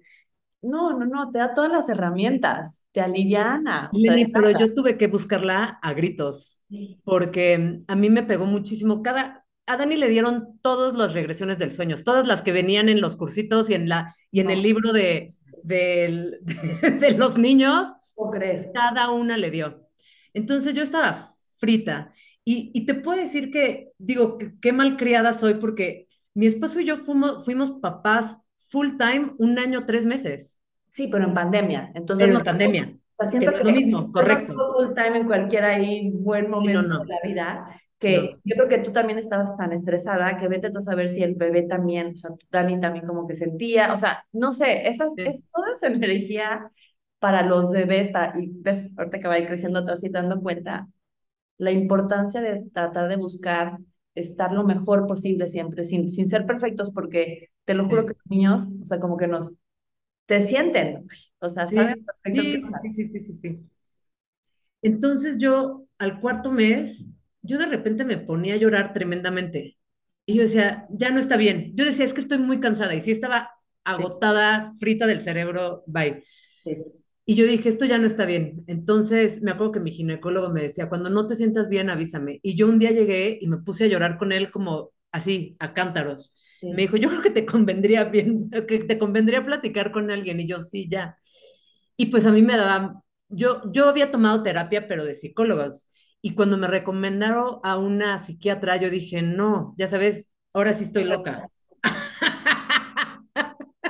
No, 0.63 0.99
no, 0.99 1.07
no, 1.07 1.33
te 1.33 1.39
da 1.39 1.55
todas 1.55 1.73
las 1.73 1.89
herramientas, 1.91 2.85
te 2.93 3.01
aliviana, 3.03 3.97
de 4.01 4.01
Lenny, 4.03 4.27
pero 4.27 4.51
yo 4.51 4.75
tuve 4.75 4.99
que 4.99 5.07
buscarla 5.07 5.79
a 5.83 5.93
gritos, 5.95 6.61
porque 7.05 7.81
a 7.87 7.97
mí 7.97 8.11
me 8.11 8.23
pegó 8.25 8.45
muchísimo. 8.47 9.03
Cada, 9.03 9.47
a 9.67 9.77
Dani 9.77 9.97
le 9.97 10.09
dieron 10.09 10.59
todas 10.63 10.95
las 10.97 11.13
regresiones 11.13 11.59
del 11.59 11.71
sueño, 11.73 11.97
todas 12.05 12.27
las 12.27 12.43
que 12.43 12.53
venían 12.53 12.89
en 12.89 13.01
los 13.01 13.17
cursitos 13.17 13.71
y 13.71 13.75
en, 13.75 13.89
la, 13.89 14.17
y 14.31 14.41
en 14.41 14.51
el 14.51 14.63
No, 14.63 14.63
libro 14.63 14.93
de, 14.93 15.35
del- 15.63 16.39
de, 16.43 16.81
de 17.01 17.13
los 17.13 17.39
niños, 17.39 17.89
puedo 18.15 18.31
creer. 18.33 18.73
cada 18.73 19.11
una 19.11 19.37
le 19.37 19.51
dio. 19.51 19.89
Entonces 20.33 20.75
yo 20.75 20.83
estaba 20.83 21.29
frita. 21.59 22.13
Y, 22.45 22.71
y 22.75 22.87
te 22.87 22.95
puedo 22.95 23.19
decir 23.19 23.51
que, 23.51 23.93
digo, 23.99 24.39
que- 24.39 24.53
qué 24.61 24.73
malcriada 24.73 25.33
soy, 25.33 25.55
porque 25.55 26.09
mi 26.35 26.47
esposo 26.47 26.81
y 26.81 26.85
yo 26.87 26.97
fuimos, 26.99 27.45
fuimos 27.45 27.71
papás 27.73 28.39
full 28.69 28.97
time 28.99 29.33
un 29.39 29.59
año, 29.59 29.87
tres 29.87 30.05
meses, 30.07 30.61
Sí, 30.91 31.09
pero 31.09 31.25
en 31.25 31.35
pandemia, 31.35 31.91
entonces 31.95 32.27
pero 32.27 32.33
no 32.33 32.43
en 32.43 32.45
pandemia, 32.45 32.99
sea, 33.19 33.31
que 33.39 33.47
siento 33.47 33.51
no 33.51 33.57
es 33.57 33.65
que 33.65 33.65
lo 33.65 33.73
mismo, 33.73 34.13
no 34.21 34.47
correcto. 34.47 34.55
full 34.55 34.95
time 34.95 35.19
en 35.21 35.27
cualquier 35.27 35.65
ahí 35.65 36.11
buen 36.13 36.51
Sí, 36.59 36.69
no, 36.69 36.83
momento 36.83 36.99
de 36.99 37.05
no. 37.05 37.13
la 37.15 37.17
vida, 37.25 37.81
que 37.99 38.31
No, 38.31 38.41
yo 38.45 38.57
creo 38.57 38.69
que 38.69 38.79
tú 38.79 38.93
también 38.93 39.19
estabas 39.19 39.57
tan 39.57 39.73
estresada 39.73 40.39
que 40.39 40.49
vete 40.49 40.71
tú 40.71 40.79
a 40.79 40.83
saber 40.83 41.11
si 41.11 41.23
el 41.23 41.35
bebé 41.35 41.63
también, 41.63 42.13
o 42.15 42.17
sea, 42.17 42.31
Dani 42.51 42.81
también 42.81 43.07
como 43.07 43.27
que 43.27 43.35
sentía, 43.35 43.93
o 43.93 43.97
sea, 43.97 44.25
no 44.33 44.53
sé, 44.53 44.89
esas, 44.89 45.11
es 45.25 45.37
sí, 45.37 45.45
toda 45.53 45.73
esa 45.75 45.87
energía 45.89 46.71
para 47.25 47.43
los 47.47 47.73
bebés, 47.73 48.13
para, 48.13 48.39
y 48.39 48.51
ves, 48.53 48.89
ahorita 48.99 49.19
que 49.21 49.29
va 49.29 49.35
a 49.35 49.39
ir 49.41 49.49
creciendo, 49.49 49.83
te 49.85 49.93
vas 49.93 50.05
a 50.05 50.07
ir 50.07 50.13
dando 50.13 50.43
cuenta 50.43 50.89
la 51.59 51.73
importancia 51.73 52.41
de 52.43 52.63
tratar 52.73 53.09
de 53.09 53.17
buscar 53.17 53.79
estar 54.15 54.53
lo 54.53 54.65
mejor 54.65 55.07
posible 55.07 55.49
siempre, 55.49 55.85
sin, 55.85 56.09
sin 56.11 56.29
ser 56.29 56.47
perfectos, 56.47 56.91
porque 56.93 57.51
te 57.65 57.75
lo 57.75 57.89
juro 57.89 58.07
que 58.07 58.09
sí, 58.09 58.15
los 58.15 58.31
niños, 58.31 58.63
o 58.83 58.87
sea, 58.87 59.01
como 59.01 59.17
que 59.19 59.29
nos, 59.29 59.53
te 60.27 60.45
sienten, 60.47 61.09
o 61.41 61.49
sea, 61.51 61.67
saben 61.69 61.97
sí, 61.97 62.07
perfecto 62.07 62.45
qué 62.51 62.59
sí, 62.61 62.75
sí, 62.81 62.91
sí, 62.91 63.05
sí, 63.07 63.21
sí, 63.21 63.35
sí. 63.35 63.71
Entonces 64.83 65.39
yo 65.39 65.87
al 65.99 66.21
cuarto 66.21 66.51
mes 66.53 67.07
yo 67.43 67.59
de 67.59 67.67
repente 67.67 68.05
me 68.05 68.19
ponía 68.19 68.55
a 68.55 68.57
llorar 68.57 68.93
tremendamente. 68.93 69.77
Y 70.27 70.37
yo 70.37 70.43
decía, 70.43 70.87
ya 70.91 71.11
no 71.11 71.21
está 71.21 71.37
bien. 71.37 71.73
Yo 71.77 71.85
decía, 71.85 72.05
es 72.07 72.15
que 72.15 72.21
estoy 72.23 72.39
muy 72.39 72.59
cansada. 72.61 72.95
Y 72.95 73.03
sí 73.03 73.11
estaba 73.11 73.51
agotada, 73.85 74.73
frita 74.81 75.07
del 75.07 75.21
cerebro, 75.21 75.85
bye. 75.87 76.25
sí, 76.65 77.04
Y 77.27 77.37
yo 77.37 77.47
dije, 77.47 77.71
esto 77.71 77.87
ya 77.87 77.99
no 77.99 78.07
está 78.07 78.27
bien. 78.27 78.65
Entonces 78.67 79.41
me 79.43 79.51
acuerdo 79.51 79.73
que 79.73 79.81
mi 79.81 79.91
ginecólogo 79.91 80.51
me 80.51 80.63
decía, 80.63 80.89
cuando 80.89 81.09
no 81.09 81.27
te 81.27 81.37
sientas 81.37 81.69
bien, 81.69 81.89
avísame. 81.89 82.39
Y 82.43 82.55
yo 82.57 82.69
un 82.69 82.79
día 82.79 82.91
llegué 82.91 83.39
y 83.41 83.47
me 83.49 83.59
puse 83.59 83.85
a 83.85 83.87
llorar 83.87 84.19
con 84.19 84.33
él 84.33 84.51
como 84.51 84.91
así, 85.11 85.57
a 85.59 85.73
cántaros. 85.73 86.33
Me 86.63 86.83
dijo, 86.83 86.97
yo 86.97 87.09
creo 87.09 87.23
que 87.23 87.31
te 87.31 87.47
convendría 87.47 88.05
bien, 88.05 88.51
que 88.69 88.79
te 88.79 88.99
convendría 88.99 89.45
platicar 89.45 89.93
con 89.93 90.11
alguien. 90.11 90.41
Y 90.41 90.47
yo, 90.47 90.61
sí, 90.63 90.89
ya. 90.89 91.19
Y 91.97 92.07
pues 92.07 92.27
a 92.27 92.33
mí 92.33 92.43
me 92.43 92.57
daba, 92.57 93.03
yo, 93.29 93.63
yo 93.73 93.89
había 93.89 94.11
tomado 94.11 94.43
terapia, 94.43 94.89
pero 94.89 95.05
de 95.05 95.15
psicólogos. 95.15 95.89
Y 96.21 96.35
cuando 96.35 96.57
me 96.57 96.67
recomendaron 96.67 97.61
a 97.63 97.79
una 97.79 98.19
psiquiatra, 98.19 98.77
yo 98.77 98.91
dije, 98.91 99.23
no, 99.23 99.75
ya 99.79 99.87
sabes, 99.87 100.31
ahora 100.53 100.73
sí 100.75 100.85
estoy 100.85 101.05
loca. 101.05 101.49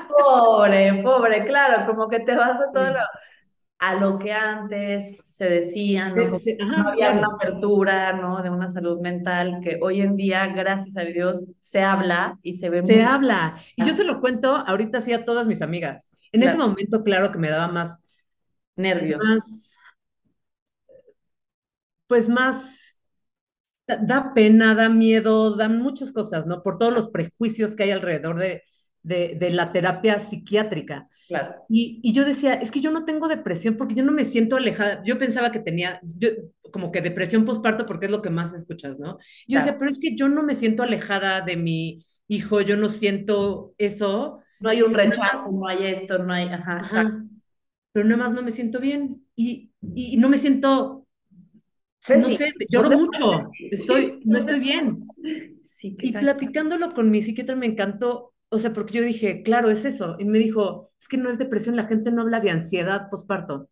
Pobre, 0.09 1.01
pobre, 1.03 1.45
claro, 1.47 1.87
como 1.87 2.09
que 2.09 2.21
te 2.21 2.35
vas 2.35 2.61
a 2.61 2.73
todo 2.73 2.91
lo, 2.91 3.01
a 3.79 3.97
lo 3.97 4.19
que 4.19 4.33
antes 4.33 5.17
se 5.25 5.45
decía, 5.45 6.09
¿no? 6.09 6.39
sí, 6.39 6.57
había 6.61 7.13
una 7.13 7.29
apertura, 7.35 8.13
¿no? 8.15 8.43
De 8.43 8.49
una 8.51 8.69
salud 8.69 9.01
mental 9.01 9.61
que 9.63 9.79
hoy 9.83 10.01
en 10.01 10.17
día, 10.17 10.47
gracias 10.47 10.97
a 10.97 11.03
Dios, 11.03 11.45
se 11.61 11.83
habla 11.83 12.39
y 12.43 12.55
se 12.55 12.71
ve 12.71 12.83
Se 12.83 12.97
muy 12.97 13.05
habla. 13.05 13.59
Y 13.77 13.85
yo 13.85 13.95
se 13.95 14.05
lo 14.05 14.21
cuento 14.21 14.55
ahorita 14.55 15.01
sí 15.01 15.13
a 15.13 15.25
todas 15.25 15.47
mis 15.47 15.61
amigas. 15.61 16.13
En 16.33 16.43
ese 16.43 16.57
momento, 16.57 17.03
claro 17.03 17.31
que 17.31 17.39
me 17.39 17.51
daba 17.51 17.69
más, 17.69 18.01
nervio. 18.77 19.19
más, 19.19 19.77
pues 22.07 22.29
más, 22.29 22.99
da, 23.87 23.97
da 23.97 24.33
pena, 24.35 24.75
da 24.75 24.89
miedo, 24.89 25.57
dan 25.57 25.83
muchas 25.83 26.13
cosas, 26.13 26.47
¿no? 26.47 26.63
Por 26.63 26.79
todos 26.79 26.95
los 26.95 27.09
prejuicios 27.09 27.77
que 27.77 27.83
hay 27.83 27.91
alrededor 27.91 28.39
de, 28.39 28.63
de, 29.05 29.37
de 29.41 29.51
la 29.53 29.73
terapia 29.73 30.21
psiquiátrica. 30.21 31.09
Claro, 31.29 31.69
Y, 31.69 32.01
y 32.03 32.13
yo 32.13 32.25
decía, 32.25 32.55
es 32.55 32.71
que 32.71 32.81
yo 32.81 32.91
no 32.91 33.05
tengo 33.05 33.29
depresión 33.29 33.77
porque 33.77 33.95
yo 33.95 34.05
no 34.05 34.13
me 34.13 34.25
siento 34.25 34.57
alejada. 34.57 35.03
Yo 35.05 35.19
pensaba 35.19 35.53
que 35.53 35.61
tenía, 35.61 36.01
yo, 36.03 36.31
como 36.73 36.93
que 36.93 37.03
depresión 37.03 37.45
postparto 37.47 37.87
porque 37.87 38.07
es 38.07 38.13
lo 38.13 38.23
que 38.23 38.31
más 38.31 38.55
escuchas, 38.55 38.99
¿no? 38.99 39.19
Y 39.47 39.55
yo 39.55 39.59
decía, 39.61 39.77
claro. 39.77 39.79
pero 39.79 39.91
es 39.91 39.99
que 40.01 40.17
yo 40.17 40.29
no 40.29 40.43
me 40.43 40.55
siento 40.55 40.83
alejada 40.83 41.41
de 41.43 41.57
mi 41.57 42.05
hijo, 42.29 42.61
yo 42.63 42.77
no 42.77 42.89
siento 42.91 43.75
eso, 43.79 44.41
No 44.59 44.71
hay 44.71 44.83
un 44.83 44.95
rechazo, 44.95 45.51
no 45.53 45.67
hay 45.69 45.87
esto, 45.87 46.19
no 46.19 46.33
hay, 46.33 46.49
ajá, 46.49 46.81
ajá, 46.81 47.25
pero 47.93 48.07
nada 48.07 48.25
más 48.25 48.33
no 48.33 48.43
me 48.43 48.53
siento 48.53 48.81
bien 48.81 49.27
y, 49.37 49.73
y 49.95 50.17
no 50.17 50.29
me 50.29 50.39
siento, 50.39 51.07
no 52.13 52.31
sé, 52.31 52.57
lloro 52.69 52.91
mucho, 52.93 53.59
estoy, 53.71 54.21
no 54.25 54.39
estoy 54.39 54.61
bien. 54.61 55.15
sí, 55.65 55.97
Y 56.01 56.15
platicándolo 56.19 56.95
con 56.95 57.11
mi 57.11 57.23
psiquiatra 57.23 57.57
me 57.57 57.67
encantó, 57.67 58.34
o 58.55 58.59
sea, 58.59 58.73
porque 58.73 58.95
yo 58.99 59.03
dije, 59.05 59.43
claro, 59.43 59.71
es 59.71 59.85
eso. 59.85 60.17
Y 60.19 60.25
me 60.25 60.39
dijo, 60.39 60.93
es 61.01 61.09
que 61.09 61.17
no 61.19 61.31
es 61.31 61.39
depresión, 61.39 61.77
la 61.77 61.85
gente 61.85 62.13
no 62.13 62.23
habla 62.23 62.41
de 62.41 62.51
ansiedad 62.51 63.09
postparto. 63.11 63.69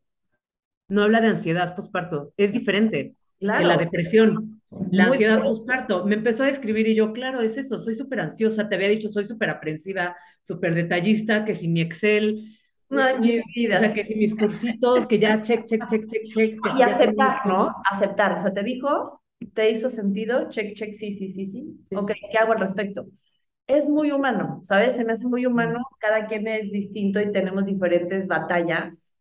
no 0.89 1.03
habla 1.03 1.21
de 1.21 1.29
ansiedad 1.29 1.75
postparto, 1.75 2.33
es 2.37 2.53
diferente 2.53 3.17
que 3.55 3.65
la 3.65 3.77
Claro, 3.77 3.79
depresión. 3.79 4.61
La 4.91 5.05
muy 5.05 5.07
ansiedad 5.07 5.43
fuerte. 5.43 5.47
postparto, 5.47 6.05
me 6.07 6.15
empezó 6.17 6.43
a 6.45 6.49
escribir 6.51 6.87
y 6.89 6.95
yo, 6.95 7.13
claro, 7.13 7.41
es 7.41 7.57
eso, 7.57 7.79
soy 7.79 7.95
súper 7.95 8.21
ansiosa, 8.21 8.69
te 8.69 8.75
había 8.77 8.89
dicho, 8.89 9.09
soy 9.09 9.25
súper 9.27 9.51
aprensiva, 9.51 10.17
súper 10.43 10.75
detallista, 10.75 11.45
que 11.47 11.55
si 11.55 11.69
mi 11.69 11.81
Excel, 11.81 12.59
No, 12.91 13.09
eh, 13.09 13.19
mi 13.19 13.41
o 13.71 13.77
vida, 13.77 13.79
sea, 13.79 13.93
sí. 13.93 13.95
que 13.95 14.05
si 14.05 14.15
mis 14.17 14.35
cursitos, 14.37 15.07
que 15.07 15.19
ya 15.19 15.41
check, 15.43 15.65
check, 15.65 15.87
check, 15.87 16.07
check, 16.09 16.29
check, 16.29 16.63
que 16.63 16.71
Y 16.75 16.79
ya 16.79 16.87
aceptar, 16.87 17.47
¿no? 17.47 17.75
Aceptar. 17.91 18.33
O 18.33 18.41
sea, 18.41 18.53
te 18.53 18.63
dijo, 18.63 19.23
te 19.55 19.71
hizo 19.71 19.91
sentido, 19.91 20.49
check, 20.51 20.75
check, 20.75 20.95
sí, 20.95 21.13
sí, 21.13 21.29
sí, 21.31 21.47
sí. 21.47 21.81
Ok, 21.93 22.13
Sí, 22.13 22.23
¿qué 22.31 22.39
hago 22.39 22.53
al 22.53 22.61
respecto? 22.61 23.07
Es 23.73 23.89
muy 23.89 24.13
humano, 24.13 24.61
¿sabes? 24.65 24.97
Se 24.97 25.05
me 25.05 25.15
hace 25.15 25.27
muy 25.27 25.47
humano, 25.47 25.79
sí. 25.79 25.97
cada 25.99 26.27
quien 26.27 26.47
es 26.47 26.71
distinto 26.71 27.21
y 27.21 27.33
tenemos 27.33 27.65
diferentes 27.65 28.27
batallas. 28.27 29.15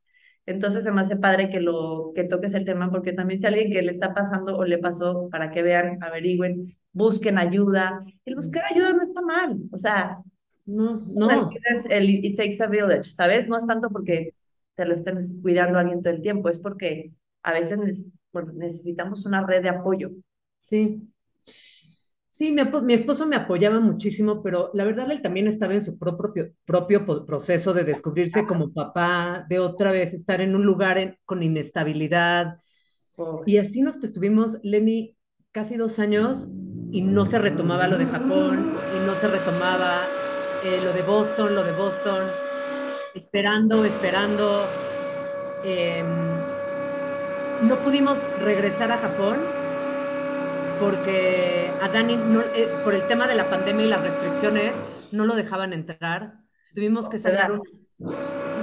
Entonces 0.46 0.84
se 0.84 0.92
me 0.92 1.00
hace 1.02 1.16
padre 1.16 1.50
que 1.50 1.62
lo 1.62 2.12
que 2.14 2.26
toques 2.26 2.54
el 2.54 2.66
tema, 2.66 2.92
porque 2.92 3.14
también 3.14 3.40
si 3.40 3.46
alguien 3.46 3.72
que 3.72 3.82
le 3.82 3.92
está 3.92 4.14
pasando 4.14 4.58
o 4.58 4.66
le 4.66 4.78
pasó, 4.78 5.30
para 5.32 5.52
que 5.52 5.62
vean, 5.62 6.04
averigüen, 6.04 6.76
busquen 6.92 7.38
ayuda. 7.38 8.04
El 8.26 8.36
buscar 8.36 8.66
ayuda 8.70 8.92
no 8.92 9.04
está 9.04 9.22
mal. 9.22 9.58
O 9.72 9.78
sea, 9.78 10.20
No, 10.66 11.02
no, 11.08 11.50
es 11.74 11.86
el 11.90 12.10
it 12.10 12.36
takes 12.36 12.62
a 12.62 12.68
village, 12.68 13.06
¿sabes? 13.06 13.48
No 13.48 13.58
es 13.58 13.66
tanto 13.66 13.90
porque 13.90 14.34
te 14.76 14.86
lo 14.86 14.96
estén 14.96 15.18
cuidando 15.42 15.78
a 15.78 15.82
alguien 15.82 16.02
todo 16.04 16.14
el 16.14 16.22
tiempo, 16.22 16.50
es 16.50 16.60
porque 16.60 17.14
a 17.44 17.54
veces 17.54 18.04
bueno, 18.34 18.52
necesitamos 18.54 19.26
una 19.26 19.46
red 19.46 19.64
de 19.64 19.70
apoyo. 19.70 20.10
sí. 20.62 21.08
Sí, 22.32 22.52
mi, 22.54 22.62
mi 22.84 22.94
esposo 22.94 23.28
me 23.28 23.36
apoyaba 23.36 23.82
muchísimo, 23.82 24.42
pero 24.42 24.72
la 24.74 24.86
verdad 24.86 25.12
él 25.12 25.22
también 25.22 25.48
estaba 25.48 25.74
en 25.74 25.82
su 25.82 25.98
pro- 26.00 26.18
propio, 26.18 26.54
propio 26.66 27.06
proceso 27.26 27.74
de 27.74 27.84
descubrirse 27.84 28.46
como 28.48 28.72
papá, 28.74 29.46
de 29.50 29.60
otra 29.60 29.92
vez 29.92 30.14
estar 30.14 30.40
en 30.40 30.56
un 30.56 30.66
lugar 30.66 30.98
en- 30.98 31.18
con 31.26 31.44
inestabilidad. 31.44 32.58
Y 33.46 33.58
así 33.58 33.82
nos 33.82 33.98
estuvimos, 34.04 34.58
Lenny, 34.64 35.18
casi 35.52 35.76
dos 35.78 36.00
años 36.00 36.48
y 36.92 37.02
no 37.02 37.26
se 37.26 37.40
retomaba 37.40 37.88
lo 37.88 37.98
de 37.98 38.06
Japón 38.06 38.74
y 38.96 39.06
no 39.08 39.16
se 39.16 39.28
retomaba 39.28 40.04
eh, 40.64 40.80
lo 40.84 40.94
de 40.94 41.02
Boston, 41.02 41.56
lo 41.56 41.64
de 41.64 41.74
Boston, 41.74 42.24
esperando, 43.16 43.84
esperando. 43.86 44.66
Em, 45.66 46.08
no 47.68 47.76
pudimos 47.78 48.18
regresar 48.42 48.92
a 48.92 48.98
Japón 48.98 49.38
porque 50.82 51.72
a 51.82 51.90
Dani, 51.90 52.18
no- 52.18 52.42
eh, 52.42 52.70
por 52.84 52.96
el 52.96 53.08
tema 53.08 53.28
de 53.28 53.36
la 53.36 53.50
pandemia 53.50 53.86
y 53.86 53.90
las 53.90 54.04
restricciones, 54.04 54.74
no 55.12 55.26
lo 55.26 55.36
dejaban 55.36 55.74
entrar. 55.74 56.42
Tuvimos 56.76 57.10
que 57.10 57.20
sacar 57.20 57.52
un, 57.54 57.64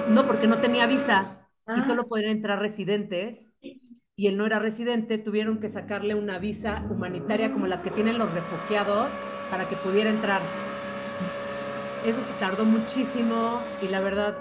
no, 0.09 0.27
porque 0.27 0.47
no 0.47 0.59
tenía 0.61 0.87
visa 0.87 1.49
y 1.73 1.83
Ah, 1.83 1.83
solo 1.83 2.09
podían 2.09 2.31
entrar 2.31 2.61
residentes 2.61 3.55
y 4.17 4.29
él 4.29 4.37
no 4.37 4.47
era 4.47 4.59
residente, 4.61 5.19
tuvieron 5.19 5.61
que 5.61 5.69
sacarle 5.71 6.15
una 6.15 6.39
visa 6.39 6.85
humanitaria 6.91 7.53
como 7.53 7.67
las 7.69 7.83
que 7.83 7.91
tienen 7.93 8.19
los 8.19 8.33
refugiados 8.33 9.13
para 9.51 9.69
que 9.69 9.77
pudiera 9.77 10.11
entrar. 10.11 10.43
Eso 12.05 12.21
se 12.23 12.33
tardó 12.41 12.65
muchísimo 12.65 13.61
y 13.83 13.89
la 13.89 14.01
verdad, 14.01 14.37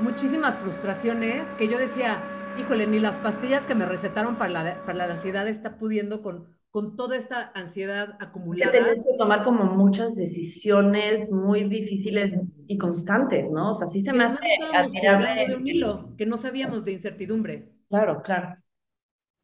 muchísimas 0.00 0.56
frustraciones 0.56 1.46
que 1.54 1.68
yo 1.68 1.78
decía, 1.78 2.22
híjole, 2.58 2.86
ni 2.86 3.00
las 3.00 3.16
pastillas 3.16 3.66
que 3.66 3.74
me 3.74 3.86
recetaron 3.86 4.36
para 4.36 4.50
la, 4.52 4.84
para 4.84 5.06
la 5.06 5.14
ansiedad 5.14 5.48
está 5.48 5.78
pudiendo 5.78 6.22
con, 6.22 6.54
con 6.72 6.96
toda 6.96 7.16
esta 7.16 7.52
ansiedad 7.54 8.16
acumulada. 8.18 8.72
tenés 8.72 8.94
que 8.94 9.18
tomar 9.18 9.44
como 9.44 9.64
muchas 9.64 10.14
decisiones 10.14 11.30
muy 11.30 11.64
difíciles 11.64 12.32
y 12.66 12.78
constantes, 12.78 13.50
¿no? 13.50 13.72
O 13.72 13.74
sea, 13.74 13.86
sí 13.86 14.00
se 14.00 14.14
me 14.14 14.24
hace 14.24 14.38
admirable 14.74 15.48
de 15.48 15.54
un 15.54 15.68
hilo 15.68 16.14
que 16.16 16.24
no 16.24 16.38
sabíamos 16.38 16.82
de 16.86 16.92
incertidumbre. 16.92 17.70
Claro, 17.90 18.22
claro. 18.22 18.56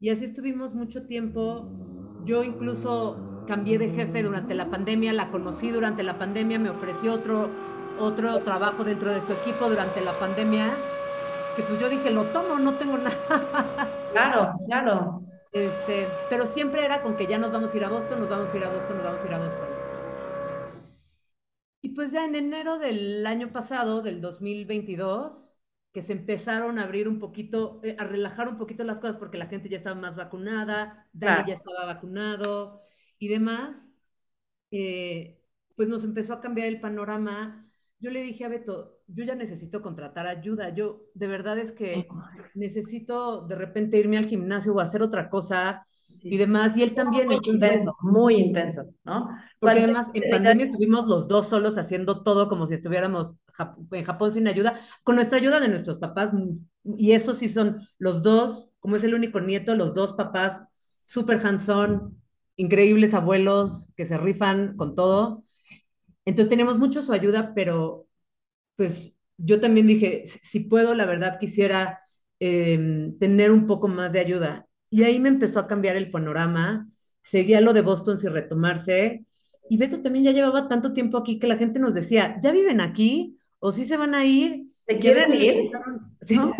Y 0.00 0.08
así 0.08 0.24
estuvimos 0.24 0.74
mucho 0.74 1.06
tiempo. 1.06 1.68
Yo 2.24 2.42
incluso 2.44 3.44
cambié 3.46 3.78
de 3.78 3.90
jefe 3.90 4.22
durante 4.22 4.54
la 4.54 4.70
pandemia, 4.70 5.12
la 5.12 5.30
conocí 5.30 5.68
durante 5.68 6.02
la 6.02 6.18
pandemia, 6.18 6.58
me 6.58 6.70
ofreció 6.70 7.12
otro, 7.12 7.50
otro 7.98 8.38
trabajo 8.38 8.84
dentro 8.84 9.12
de 9.12 9.20
su 9.20 9.34
equipo 9.34 9.68
durante 9.68 10.00
la 10.00 10.18
pandemia, 10.18 10.70
que 11.56 11.62
pues 11.62 11.78
yo 11.78 11.90
dije, 11.90 12.10
lo 12.10 12.24
tomo, 12.24 12.58
no 12.58 12.72
tengo 12.74 12.96
nada. 12.96 13.90
Claro, 14.12 14.54
claro. 14.66 15.27
Este, 15.52 16.24
pero 16.28 16.46
siempre 16.46 16.84
era 16.84 17.00
con 17.02 17.16
que 17.16 17.26
ya 17.26 17.38
nos 17.38 17.52
vamos 17.52 17.74
a 17.74 17.76
ir 17.76 17.84
a 17.84 17.88
Boston, 17.90 18.20
nos 18.20 18.28
vamos 18.28 18.52
a 18.52 18.56
ir 18.56 18.64
a 18.64 18.68
Boston, 18.70 18.96
nos 18.96 19.04
vamos 19.04 19.24
a 19.24 19.26
ir 19.26 19.34
a 19.34 19.38
Boston. 19.38 19.68
Y 21.80 21.90
pues 21.90 22.10
ya 22.12 22.24
en 22.24 22.34
enero 22.34 22.78
del 22.78 23.26
año 23.26 23.52
pasado, 23.52 24.02
del 24.02 24.20
2022, 24.20 25.56
que 25.92 26.02
se 26.02 26.12
empezaron 26.12 26.78
a 26.78 26.84
abrir 26.84 27.08
un 27.08 27.18
poquito, 27.18 27.80
eh, 27.82 27.96
a 27.98 28.04
relajar 28.04 28.48
un 28.48 28.58
poquito 28.58 28.84
las 28.84 29.00
cosas 29.00 29.16
porque 29.16 29.38
la 29.38 29.46
gente 29.46 29.68
ya 29.68 29.76
estaba 29.78 30.00
más 30.00 30.16
vacunada, 30.16 31.08
Dani 31.12 31.44
ya 31.48 31.54
estaba 31.54 31.86
vacunado 31.86 32.80
y 33.18 33.28
demás, 33.28 33.88
eh, 34.70 35.40
pues 35.76 35.88
nos 35.88 36.04
empezó 36.04 36.34
a 36.34 36.40
cambiar 36.40 36.68
el 36.68 36.80
panorama. 36.80 37.70
Yo 38.00 38.10
le 38.10 38.22
dije 38.22 38.44
a 38.44 38.48
Beto, 38.48 38.97
yo 39.08 39.24
ya 39.24 39.34
necesito 39.34 39.82
contratar 39.82 40.26
ayuda, 40.26 40.68
yo 40.74 41.02
de 41.14 41.26
verdad 41.26 41.58
es 41.58 41.72
que 41.72 42.06
necesito 42.54 43.46
de 43.46 43.56
repente 43.56 43.98
irme 43.98 44.18
al 44.18 44.26
gimnasio 44.26 44.74
o 44.74 44.80
hacer 44.80 45.02
otra 45.02 45.28
cosa 45.28 45.84
Sí, 46.20 46.30
y 46.30 46.36
demás, 46.36 46.76
y 46.76 46.82
él 46.82 46.94
también, 46.94 47.28
Muy 47.28 47.36
intenso, 47.36 47.54
entonces 47.54 47.94
muy 48.02 48.34
intenso, 48.36 48.82
¿no? 49.04 49.28
porque 49.60 49.78
además 49.78 50.08
en 50.14 50.30
pandemia 50.30 50.66
estuvimos 50.66 51.06
los 51.08 51.28
dos 51.28 51.48
solos 51.48 51.78
haciendo 51.78 52.22
todo 52.22 52.48
como 52.48 52.66
si 52.66 52.74
estuviéramos 52.74 53.34
en 53.92 54.04
Japón 54.04 54.32
sin 54.32 54.48
ayuda, 54.48 54.78
con 55.04 55.14
nuestra 55.16 55.38
ayuda 55.38 55.60
de 55.60 55.68
nuestros 55.68 55.98
papás. 55.98 56.32
Y 56.96 57.12
eso 57.12 57.34
sí 57.34 57.48
son 57.48 57.82
los 57.98 58.22
dos, 58.22 58.70
como 58.80 58.96
es 58.96 59.04
el 59.04 59.14
único 59.14 59.40
nieto, 59.40 59.74
los 59.74 59.94
dos 59.94 60.12
papás 60.14 60.62
súper 61.04 61.38
hands-on, 61.44 62.20
increíbles 62.56 63.14
abuelos 63.14 63.88
que 63.96 64.06
se 64.06 64.18
rifan 64.18 64.76
con 64.76 64.94
todo. 64.94 65.44
Entonces 66.24 66.48
tenemos 66.50 66.78
mucho 66.78 67.02
su 67.02 67.12
ayuda, 67.12 67.52
pero 67.54 68.07
pues 68.78 69.12
yo 69.36 69.60
también 69.60 69.88
dije, 69.88 70.22
si 70.24 70.60
puedo, 70.60 70.94
la 70.94 71.04
verdad 71.04 71.36
quisiera 71.40 72.00
em, 72.38 73.18
tener 73.18 73.50
un 73.50 73.66
poco 73.66 73.88
más 73.88 74.12
de 74.12 74.20
ayuda. 74.20 74.68
Y 74.88 75.02
ahí 75.02 75.18
me 75.18 75.28
empezó 75.28 75.58
a 75.58 75.66
cambiar 75.66 75.96
el 75.96 76.12
panorama. 76.12 76.88
seguía 77.24 77.60
lo 77.60 77.72
de 77.72 77.82
Boston 77.82 78.16
sin 78.18 78.32
retomarse. 78.32 79.26
Y 79.68 79.78
Beto 79.78 80.00
también 80.00 80.24
ya 80.24 80.30
llevaba 80.30 80.68
tanto 80.68 80.92
tiempo 80.92 81.18
aquí 81.18 81.40
que 81.40 81.48
la 81.48 81.56
gente 81.56 81.80
nos 81.80 81.92
decía, 81.92 82.38
¿ya 82.40 82.52
viven 82.52 82.80
aquí? 82.80 83.36
¿O 83.58 83.72
sí 83.72 83.84
se 83.84 83.96
van 83.96 84.14
a 84.14 84.24
ir? 84.24 84.68
¿Se 84.86 84.96
quieren 84.98 85.34
ir? 85.34 85.70
¿No? 86.30 86.52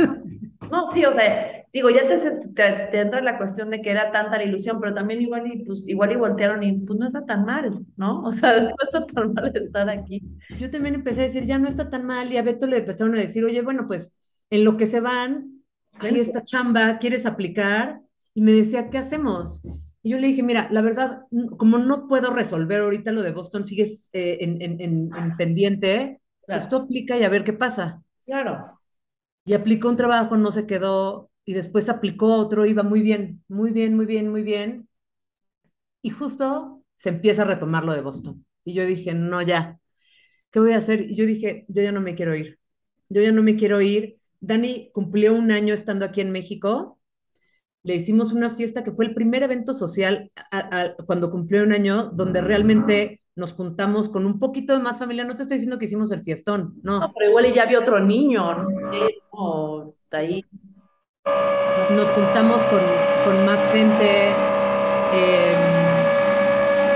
No, 0.71 0.93
sí, 0.93 1.05
o 1.05 1.13
sea, 1.13 1.65
digo, 1.73 1.89
ya 1.91 2.07
te, 2.09 2.19
te, 2.55 3.01
entra 3.01 3.21
la 3.21 3.39
cuestión 3.39 3.71
de 3.71 3.81
que 3.81 3.91
era 3.91 4.11
tanta 4.11 4.37
la 4.37 4.45
ilusión, 4.45 4.81
pero 4.81 4.93
también 4.93 5.23
igual 5.23 5.47
y, 5.47 5.65
pues, 5.65 5.87
igual 5.87 6.13
y 6.13 6.17
voltearon 6.17 6.63
y 6.63 6.73
pues 6.81 6.99
no 6.99 7.07
está 7.07 7.25
tan 7.25 7.45
mal, 7.45 7.87
¿no? 7.97 8.23
O 8.27 8.33
sea, 8.33 8.61
no 8.61 8.75
está 8.83 9.07
tan 9.07 9.33
mal 9.33 9.57
estar 9.57 9.89
aquí. 9.89 10.23
Yo 10.59 10.71
también 10.71 10.97
empecé 10.97 11.23
a 11.23 11.25
decir, 11.25 11.45
ya 11.45 11.59
no 11.59 11.69
está 11.69 11.89
tan 11.89 12.05
mal, 12.05 12.33
y 12.33 12.37
a 12.37 12.43
Beto 12.43 12.67
le 12.67 12.79
empezaron 12.79 13.15
a 13.15 13.21
decir, 13.21 13.45
oye, 13.45 13.63
bueno, 13.63 13.87
pues 13.87 14.15
en 14.51 14.65
lo 14.65 14.77
que 14.77 14.87
se 14.87 15.01
van, 15.01 15.63
ahí 16.01 16.19
está 16.19 16.43
chamba, 16.43 16.99
¿quieres 16.99 17.25
aplicar? 17.27 18.01
Y 18.35 18.43
me 18.43 18.53
decía, 18.53 18.91
¿qué 18.91 18.99
hacemos? 18.99 19.63
Y 20.03 20.11
yo 20.11 20.19
le 20.19 20.29
dije, 20.29 20.43
mira, 20.43 20.69
la 20.71 20.81
verdad, 20.81 21.23
como 21.57 21.79
no 21.79 22.07
puedo 22.09 22.33
resolver 22.33 22.81
ahorita 22.81 23.13
lo 23.13 23.23
de 23.23 23.33
Boston, 23.33 23.65
sigues 23.65 24.11
eh, 24.13 24.39
en, 24.41 24.61
en, 24.63 24.81
en, 24.81 25.37
pendiente, 25.37 26.21
pues 26.47 26.69
tú 26.69 26.77
aplica 26.77 27.17
y 27.17 27.25
a 27.25 27.29
ver 27.29 27.45
qué 27.45 27.53
pasa. 27.53 28.03
Claro. 28.25 28.78
Y 29.49 29.55
aplicó 29.55 29.89
un 29.89 29.97
trabajo, 29.97 30.37
no 30.37 30.53
se 30.53 30.67
quedó, 30.67 31.31
y 31.47 31.55
después 31.55 31.89
aplicó 31.89 32.35
otro, 32.35 32.67
iba 32.67 32.83
muy 32.83 33.01
bien, 33.01 33.43
muy 33.49 33.73
bien, 33.73 33.97
muy 33.97 34.05
bien, 34.05 34.29
muy 34.31 34.43
bien. 34.43 34.89
Y 36.03 36.11
justo 36.11 36.85
se 36.97 37.09
empieza 37.09 37.43
a 37.43 37.45
retomar 37.47 37.85
lo 37.85 37.95
de 37.95 38.03
Boston. 38.03 38.45
Y 38.65 38.75
yo 38.75 38.85
dije, 38.85 39.15
no, 39.15 39.41
ya, 39.41 39.81
¿qué 40.51 40.61
voy 40.61 40.73
a 40.73 40.79
hacer? 40.79 41.01
Y 41.11 41.15
yo 41.17 41.25
dije, 41.25 41.65
yo 41.69 41.83
ya 41.83 41.93
no 41.93 42.03
me 42.03 42.15
quiero 42.15 42.37
ir. 42.37 42.59
Yo 43.09 43.23
ya 43.23 43.33
no 43.33 43.43
me 43.43 43.57
quiero 43.57 43.81
ir. 43.81 44.21
Dani 44.41 44.91
cumplió 44.93 45.35
un 45.35 45.51
año 45.51 45.73
estando 45.73 46.05
aquí 46.05 46.21
en 46.21 46.31
México 46.31 46.99
le 47.89 47.95
hicimos 47.95 48.33
una 48.33 48.51
fiesta 48.51 48.83
que 48.83 48.93
fue 48.93 49.07
el 49.07 49.15
primer 49.15 49.43
evento 49.43 49.73
social 49.73 50.31
cuando 51.07 51.31
cumplió 51.31 51.63
un 51.63 51.73
año, 51.73 52.11
donde 52.13 52.43
realmente 52.43 53.23
nos 53.39 53.55
juntamos 53.55 54.09
con 54.09 54.27
un 54.27 54.39
poquito 54.39 54.75
de 54.75 54.81
más 54.81 54.99
familia. 54.99 55.25
No 55.25 55.37
te 55.37 55.43
estoy 55.43 55.57
diciendo 55.57 55.79
que 55.79 55.87
hicimos 55.87 56.11
el 56.11 56.23
fiestón, 56.23 56.75
no. 56.83 57.01
no 57.01 57.13
pero 57.17 57.31
igual 57.31 57.53
ya 57.53 57.63
había 57.63 57.79
otro 57.79 58.01
niño, 58.01 58.55
¿no? 58.55 59.95
ahí. 60.11 60.45
Nos 61.91 62.09
juntamos 62.11 62.63
con, 62.65 62.81
con 63.25 63.47
más 63.47 63.61
gente. 63.73 64.29
Em, 65.15 65.59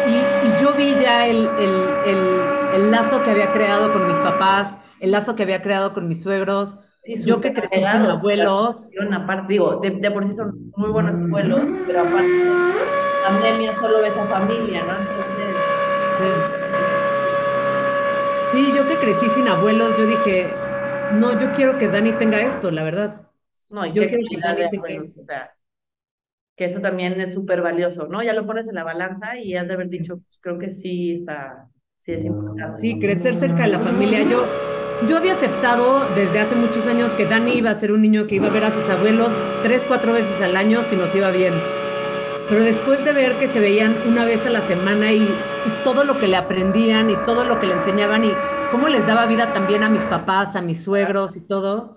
y, 0.09 0.49
y, 0.49 0.63
yo 0.63 0.75
vi 0.75 0.95
ya 1.01 1.27
el, 1.27 1.49
el, 1.59 1.89
el, 2.07 2.41
el 2.75 2.91
lazo 2.91 3.23
que 3.23 3.31
había 3.31 3.51
creado 3.53 3.93
con 3.93 4.07
mis 4.07 4.19
papás, 4.19 4.79
el 5.01 5.13
lazo 5.13 5.35
que 5.35 5.45
había 5.45 5.63
creado 5.63 5.95
con 5.95 6.09
mis 6.09 6.23
suegros 6.23 6.77
yo 7.05 7.41
que 7.41 7.53
crecí 7.53 7.79
sin 7.79 7.87
abuelos. 7.87 8.89
Aparte, 9.13 9.53
digo, 9.53 9.81
de, 9.83 10.11
por 10.11 10.27
sí 10.27 10.35
son 10.35 10.73
muy 10.77 10.91
buenos 10.91 11.15
abuelos, 11.15 11.61
pero 11.87 12.01
aparte, 12.01 12.51
pandemia 13.25 13.75
solo 13.81 14.01
ves 14.01 14.17
a 14.17 14.27
familia, 14.27 14.85
¿no? 14.85 15.52
Sí. 16.19 16.29
sí, 18.53 18.73
yo 18.77 18.89
que 18.89 18.97
crecí 18.97 19.29
sin 19.29 19.49
abuelos, 19.49 19.97
yo 19.99 20.07
dije, 20.07 20.49
no, 21.15 21.39
yo 21.41 21.53
quiero 21.55 21.79
que 21.79 21.89
Dani 21.89 22.13
tenga 22.13 22.41
esto, 22.41 22.71
la 22.71 22.85
verdad. 22.85 23.29
No, 23.69 23.87
yo 23.87 24.07
quiero 24.07 24.23
que 24.29 24.39
Dani 24.39 24.71
tenga 24.71 24.89
esto. 24.89 25.21
O 25.21 25.23
sea, 25.25 25.51
que 26.57 26.67
eso 26.67 26.81
también 26.81 27.21
es 27.21 27.35
súper 27.35 27.63
valioso, 27.63 28.07
¿no? 28.09 28.23
Ya 28.23 28.35
lo 28.35 28.47
pones 28.47 28.69
en 28.69 28.75
la 28.75 28.85
balanza 28.85 29.39
y 29.39 29.57
has 29.57 29.67
de 29.67 29.75
haber 29.75 29.89
dicho, 29.89 30.17
pues, 30.17 30.39
creo 30.41 30.59
que 30.59 30.71
sí 30.71 31.15
está, 31.15 31.69
sí 32.01 32.13
es 32.13 32.25
importante. 32.25 32.79
Sí, 32.79 32.99
crecer 32.99 33.35
cerca 33.35 33.63
de 33.65 33.71
la 33.71 33.81
familia. 33.81 34.23
Yo, 34.23 34.45
yo 35.09 35.17
había 35.17 35.33
aceptado 35.33 36.01
desde 36.15 36.41
hace 36.41 36.55
muchos 36.55 36.87
años 36.87 37.13
que 37.15 37.25
Dani 37.25 37.53
iba 37.55 37.71
a 37.71 37.75
ser 37.75 37.93
un 37.93 38.03
niño 38.03 38.27
que 38.27 38.37
iba 38.37 38.49
a 38.49 38.51
ver 38.51 38.65
a 38.65 38.71
sus 38.71 38.89
abuelos 38.91 39.33
tres, 39.63 39.83
cuatro 39.89 40.13
veces 40.13 40.41
al 40.43 40.57
año 40.57 40.83
si 40.85 40.97
nos 40.97 41.15
iba 41.15 41.31
bien. 41.31 41.55
Pero 42.49 42.63
después 42.63 43.05
de 43.05 43.13
ver 43.13 43.39
que 43.39 43.49
se 43.49 43.61
veían 43.61 43.97
una 44.07 44.25
vez 44.25 44.47
a 44.47 44.51
la 44.51 44.61
semana 44.61 45.13
y, 45.13 45.27
todo 45.85 46.05
lo 46.05 46.19
que 46.19 46.29
le 46.29 46.37
aprendían 46.37 47.11
y 47.11 47.17
todo 47.27 47.45
lo 47.45 47.59
que 47.59 47.67
le 47.67 47.75
enseñaban 47.75 48.25
y 48.25 48.31
cómo 48.71 48.89
les 48.89 49.07
daba 49.07 49.27
vida 49.27 49.53
también 49.53 49.83
a 49.83 49.89
mis 49.89 50.05
papás, 50.05 50.55
a 50.55 50.63
mis 50.63 50.83
suegros 50.83 51.37
y 51.37 51.41
todo, 51.41 51.97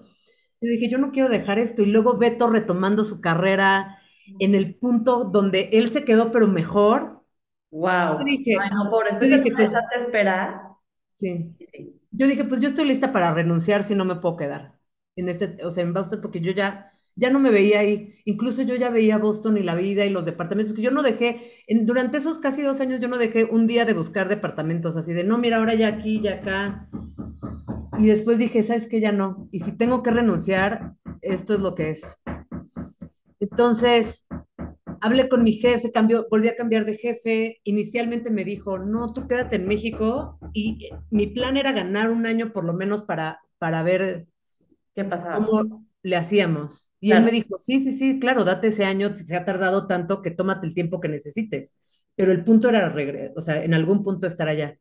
yo 0.61 0.69
dije, 0.69 0.89
yo 0.89 0.97
no 0.97 1.11
quiero 1.11 1.29
dejar 1.29 1.59
esto. 1.59 1.83
Y 1.83 1.87
luego 1.87 2.17
Beto 2.17 2.49
retomando 2.49 3.03
su 3.03 3.21
carrera 3.21 3.99
en 4.39 4.55
el 4.55 4.75
punto 4.75 5.25
donde 5.25 5.69
él 5.73 5.89
se 5.89 6.03
quedó, 6.03 6.31
pero 6.31 6.47
mejor. 6.47 7.21
Wow. 7.71 8.23
dije, 8.25 8.57
Ay, 8.59 8.69
no, 8.71 8.89
pobre, 8.89 9.09
entonces 9.11 9.43
dije, 9.43 9.55
pues, 9.55 9.73
a 9.75 10.01
esperar. 10.01 10.61
Sí 11.15 11.55
yo 12.17 12.27
dije, 12.27 12.43
pues 12.45 12.61
yo 12.61 12.69
estoy 12.69 12.85
lista 12.85 13.11
para 13.11 13.33
renunciar 13.33 13.83
si 13.83 13.95
no 13.95 14.05
me 14.05 14.15
puedo 14.15 14.37
quedar 14.37 14.75
en 15.15 15.29
este, 15.29 15.57
o 15.63 15.71
sea, 15.71 15.83
en 15.83 15.93
Boston, 15.93 16.19
porque 16.21 16.41
yo 16.41 16.51
ya, 16.51 16.91
ya 17.15 17.29
no 17.29 17.39
me 17.39 17.49
veía 17.49 17.79
ahí. 17.79 18.13
Incluso 18.25 18.61
yo 18.61 18.75
ya 18.75 18.89
veía 18.89 19.17
Boston 19.17 19.57
y 19.57 19.63
la 19.63 19.75
vida 19.75 20.05
y 20.05 20.09
los 20.09 20.25
departamentos, 20.25 20.73
que 20.73 20.81
yo 20.81 20.91
no 20.91 21.01
dejé, 21.03 21.39
en, 21.67 21.85
durante 21.85 22.17
esos 22.17 22.39
casi 22.39 22.61
dos 22.61 22.81
años 22.81 22.99
yo 22.99 23.07
no 23.07 23.17
dejé 23.17 23.45
un 23.45 23.67
día 23.67 23.85
de 23.85 23.93
buscar 23.93 24.27
departamentos, 24.27 24.97
así 24.97 25.13
de, 25.13 25.23
no, 25.23 25.37
mira, 25.37 25.57
ahora 25.57 25.73
ya 25.73 25.87
aquí, 25.87 26.21
ya 26.21 26.35
acá. 26.35 26.87
Y 27.97 28.07
después 28.07 28.37
dije, 28.37 28.63
¿sabes 28.63 28.87
qué? 28.87 28.99
Ya 28.99 29.11
no. 29.11 29.47
Y 29.51 29.61
si 29.61 29.71
tengo 29.71 30.03
que 30.03 30.11
renunciar, 30.11 30.95
esto 31.21 31.53
es 31.53 31.61
lo 31.61 31.75
que 31.75 31.91
es. 31.91 32.17
Entonces, 33.39 34.27
hablé 35.01 35.29
con 35.29 35.43
mi 35.43 35.53
jefe, 35.53 35.91
cambió, 35.91 36.27
volví 36.29 36.49
a 36.49 36.55
cambiar 36.55 36.85
de 36.85 36.95
jefe. 36.95 37.61
Inicialmente 37.63 38.31
me 38.31 38.43
dijo, 38.43 38.79
no, 38.79 39.13
tú 39.13 39.27
quédate 39.27 39.55
en 39.55 39.67
México. 39.67 40.37
Y 40.53 40.89
mi 41.09 41.27
plan 41.27 41.55
era 41.55 41.71
ganar 41.71 42.09
un 42.09 42.25
año 42.25 42.51
por 42.51 42.65
lo 42.65 42.73
menos 42.73 43.03
para, 43.03 43.39
para 43.57 43.83
ver 43.83 44.27
qué 44.93 45.05
pasaba. 45.05 45.45
cómo 45.45 45.85
le 46.05 46.15
hacíamos. 46.15 46.91
Y 47.05 47.11
él 47.11 47.23
me 47.23 47.31
dijo, 47.31 47.59
sí, 47.59 47.81
sí, 47.81 47.91
sí, 47.91 48.19
claro, 48.19 48.43
date 48.43 48.67
ese 48.67 48.85
año, 48.85 49.15
se 49.15 49.35
ha 49.35 49.45
tardado 49.45 49.87
tanto 49.87 50.21
que 50.21 50.31
tómate 50.31 50.65
el 50.67 50.73
tiempo 50.73 50.99
que 50.99 51.09
necesites. 51.09 51.75
Pero 52.15 52.31
el 52.31 52.43
punto 52.43 52.69
era 52.69 52.89
regresar, 52.89 53.33
o 53.35 53.41
sea, 53.41 53.63
en 53.63 53.73
algún 53.73 54.03
punto 54.03 54.27
estar 54.27 54.47
allá. 54.47 54.77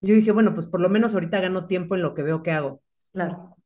Yo 0.00 0.14
dije, 0.14 0.32
bueno, 0.32 0.54
pues 0.54 0.66
por 0.66 0.80
lo 0.80 0.88
menos 0.88 1.14
ahorita 1.14 1.40
gano 1.40 1.66
tiempo 1.66 1.94
en 1.94 2.02
lo 2.02 2.14
que 2.14 2.22
veo 2.22 2.42
que 2.42 2.52
hago. 2.52 2.82
Claro 3.12 3.56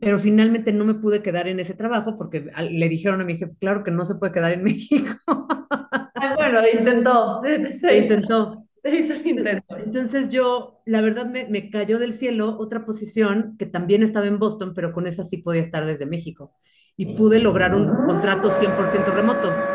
pero 0.00 0.18
finalmente 0.18 0.72
no 0.72 0.84
me 0.84 0.94
pude 0.94 1.22
quedar 1.22 1.48
en 1.48 1.60
ese 1.60 1.74
trabajo 1.74 2.16
porque 2.16 2.50
le 2.70 2.88
dijeron 2.88 3.20
a 3.20 3.24
mi 3.24 3.36
jefe, 3.36 3.52
claro 3.58 3.82
que 3.82 3.90
no 3.90 4.04
se 4.04 4.14
puede 4.16 4.32
quedar 4.32 4.52
en 4.52 4.64
México. 4.64 5.14
bueno, 6.36 6.60
intentó. 6.72 7.42
Se 7.80 7.98
intentó. 7.98 8.66
Se 8.82 8.94
hizo 8.96 9.14
el 9.14 9.26
intento. 9.26 9.76
Entonces 9.76 10.28
yo, 10.30 10.80
la 10.86 11.02
verdad, 11.02 11.26
me, 11.26 11.46
me, 11.46 11.70
cayó 11.70 11.98
del 11.98 12.12
cielo 12.12 12.56
otra 12.58 12.84
posición 12.84 13.56
que 13.58 13.66
también 13.66 14.02
estaba 14.02 14.26
en 14.26 14.38
Boston, 14.38 14.72
pero 14.74 14.92
con 14.92 15.06
esa 15.06 15.24
sí 15.24 15.38
podía 15.38 15.60
estar 15.60 15.84
desde 15.84 16.06
México. 16.06 16.56
Y 16.96 17.14
pude 17.16 17.40
lograr 17.40 17.74
un 17.74 18.02
contrato 18.04 18.50
100% 18.50 19.12
remoto. 19.12 19.66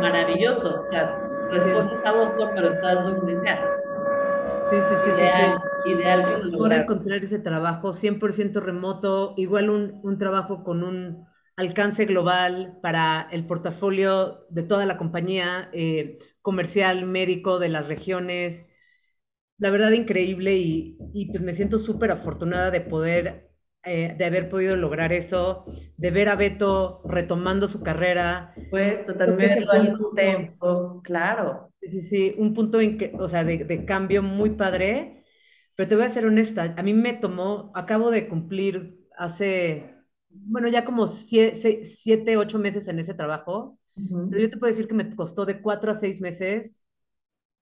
Maravilloso. 0.00 0.82
O 0.82 0.90
sea, 0.90 1.18
respondes 1.50 1.98
a 2.04 2.12
Boston, 2.12 2.50
pero 2.54 2.72
estás 2.72 3.04
donde 3.04 3.40
sea. 3.42 3.60
Sí, 4.70 4.76
sí, 4.80 4.94
sí, 5.04 5.10
ideal, 5.10 5.60
sí, 5.84 5.90
Ideal 5.90 6.24
Puedo 6.56 6.74
encontrar 6.74 7.22
ese 7.24 7.38
trabajo 7.38 7.92
100% 7.92 8.60
remoto, 8.60 9.34
igual 9.36 9.70
un, 9.70 10.00
un 10.02 10.18
trabajo 10.18 10.62
con 10.64 10.82
un 10.84 11.26
alcance 11.56 12.06
global 12.06 12.78
para 12.82 13.28
el 13.32 13.46
portafolio 13.46 14.46
de 14.50 14.62
toda 14.62 14.86
la 14.86 14.96
compañía, 14.98 15.68
eh, 15.72 16.18
comercial, 16.40 17.04
médico 17.06 17.58
de 17.58 17.68
las 17.68 17.88
regiones. 17.88 18.66
La 19.58 19.70
verdad, 19.70 19.92
increíble 19.92 20.56
y, 20.58 20.98
y 21.14 21.26
pues 21.32 21.42
me 21.42 21.52
siento 21.54 21.78
súper 21.78 22.12
afortunada 22.12 22.70
de 22.72 22.82
poder, 22.82 23.51
eh, 23.84 24.14
de 24.16 24.24
haber 24.24 24.48
podido 24.48 24.76
lograr 24.76 25.12
eso, 25.12 25.64
de 25.96 26.10
ver 26.12 26.28
a 26.28 26.36
Beto 26.36 27.02
retomando 27.04 27.66
su 27.66 27.82
carrera. 27.82 28.54
Pues 28.70 29.04
totalmente. 29.04 29.64
Tiempo, 30.14 31.00
claro. 31.02 31.72
Sí, 31.80 32.00
sí, 32.00 32.34
un 32.38 32.54
punto 32.54 32.78
o 33.18 33.28
sea, 33.28 33.42
de, 33.42 33.84
cambio 33.84 34.22
muy 34.22 34.50
padre, 34.50 35.24
pero 35.74 35.88
te 35.88 35.96
voy 35.96 36.04
a 36.04 36.10
ser 36.10 36.26
honesta, 36.26 36.74
a 36.76 36.82
mí 36.84 36.94
me 36.94 37.12
tomó, 37.12 37.72
acabo 37.74 38.12
de 38.12 38.28
cumplir 38.28 39.00
hace, 39.16 39.96
bueno, 40.28 40.68
ya 40.68 40.84
como 40.84 41.08
siete, 41.08 42.36
ocho 42.36 42.60
meses 42.60 42.86
en 42.86 43.00
ese 43.00 43.14
trabajo, 43.14 43.80
pero 44.30 44.40
yo 44.40 44.48
te 44.48 44.58
puedo 44.58 44.70
decir 44.70 44.86
que 44.86 44.94
me 44.94 45.14
costó 45.16 45.44
de 45.44 45.60
cuatro 45.60 45.90
a 45.90 45.96
seis 45.96 46.20
meses 46.20 46.82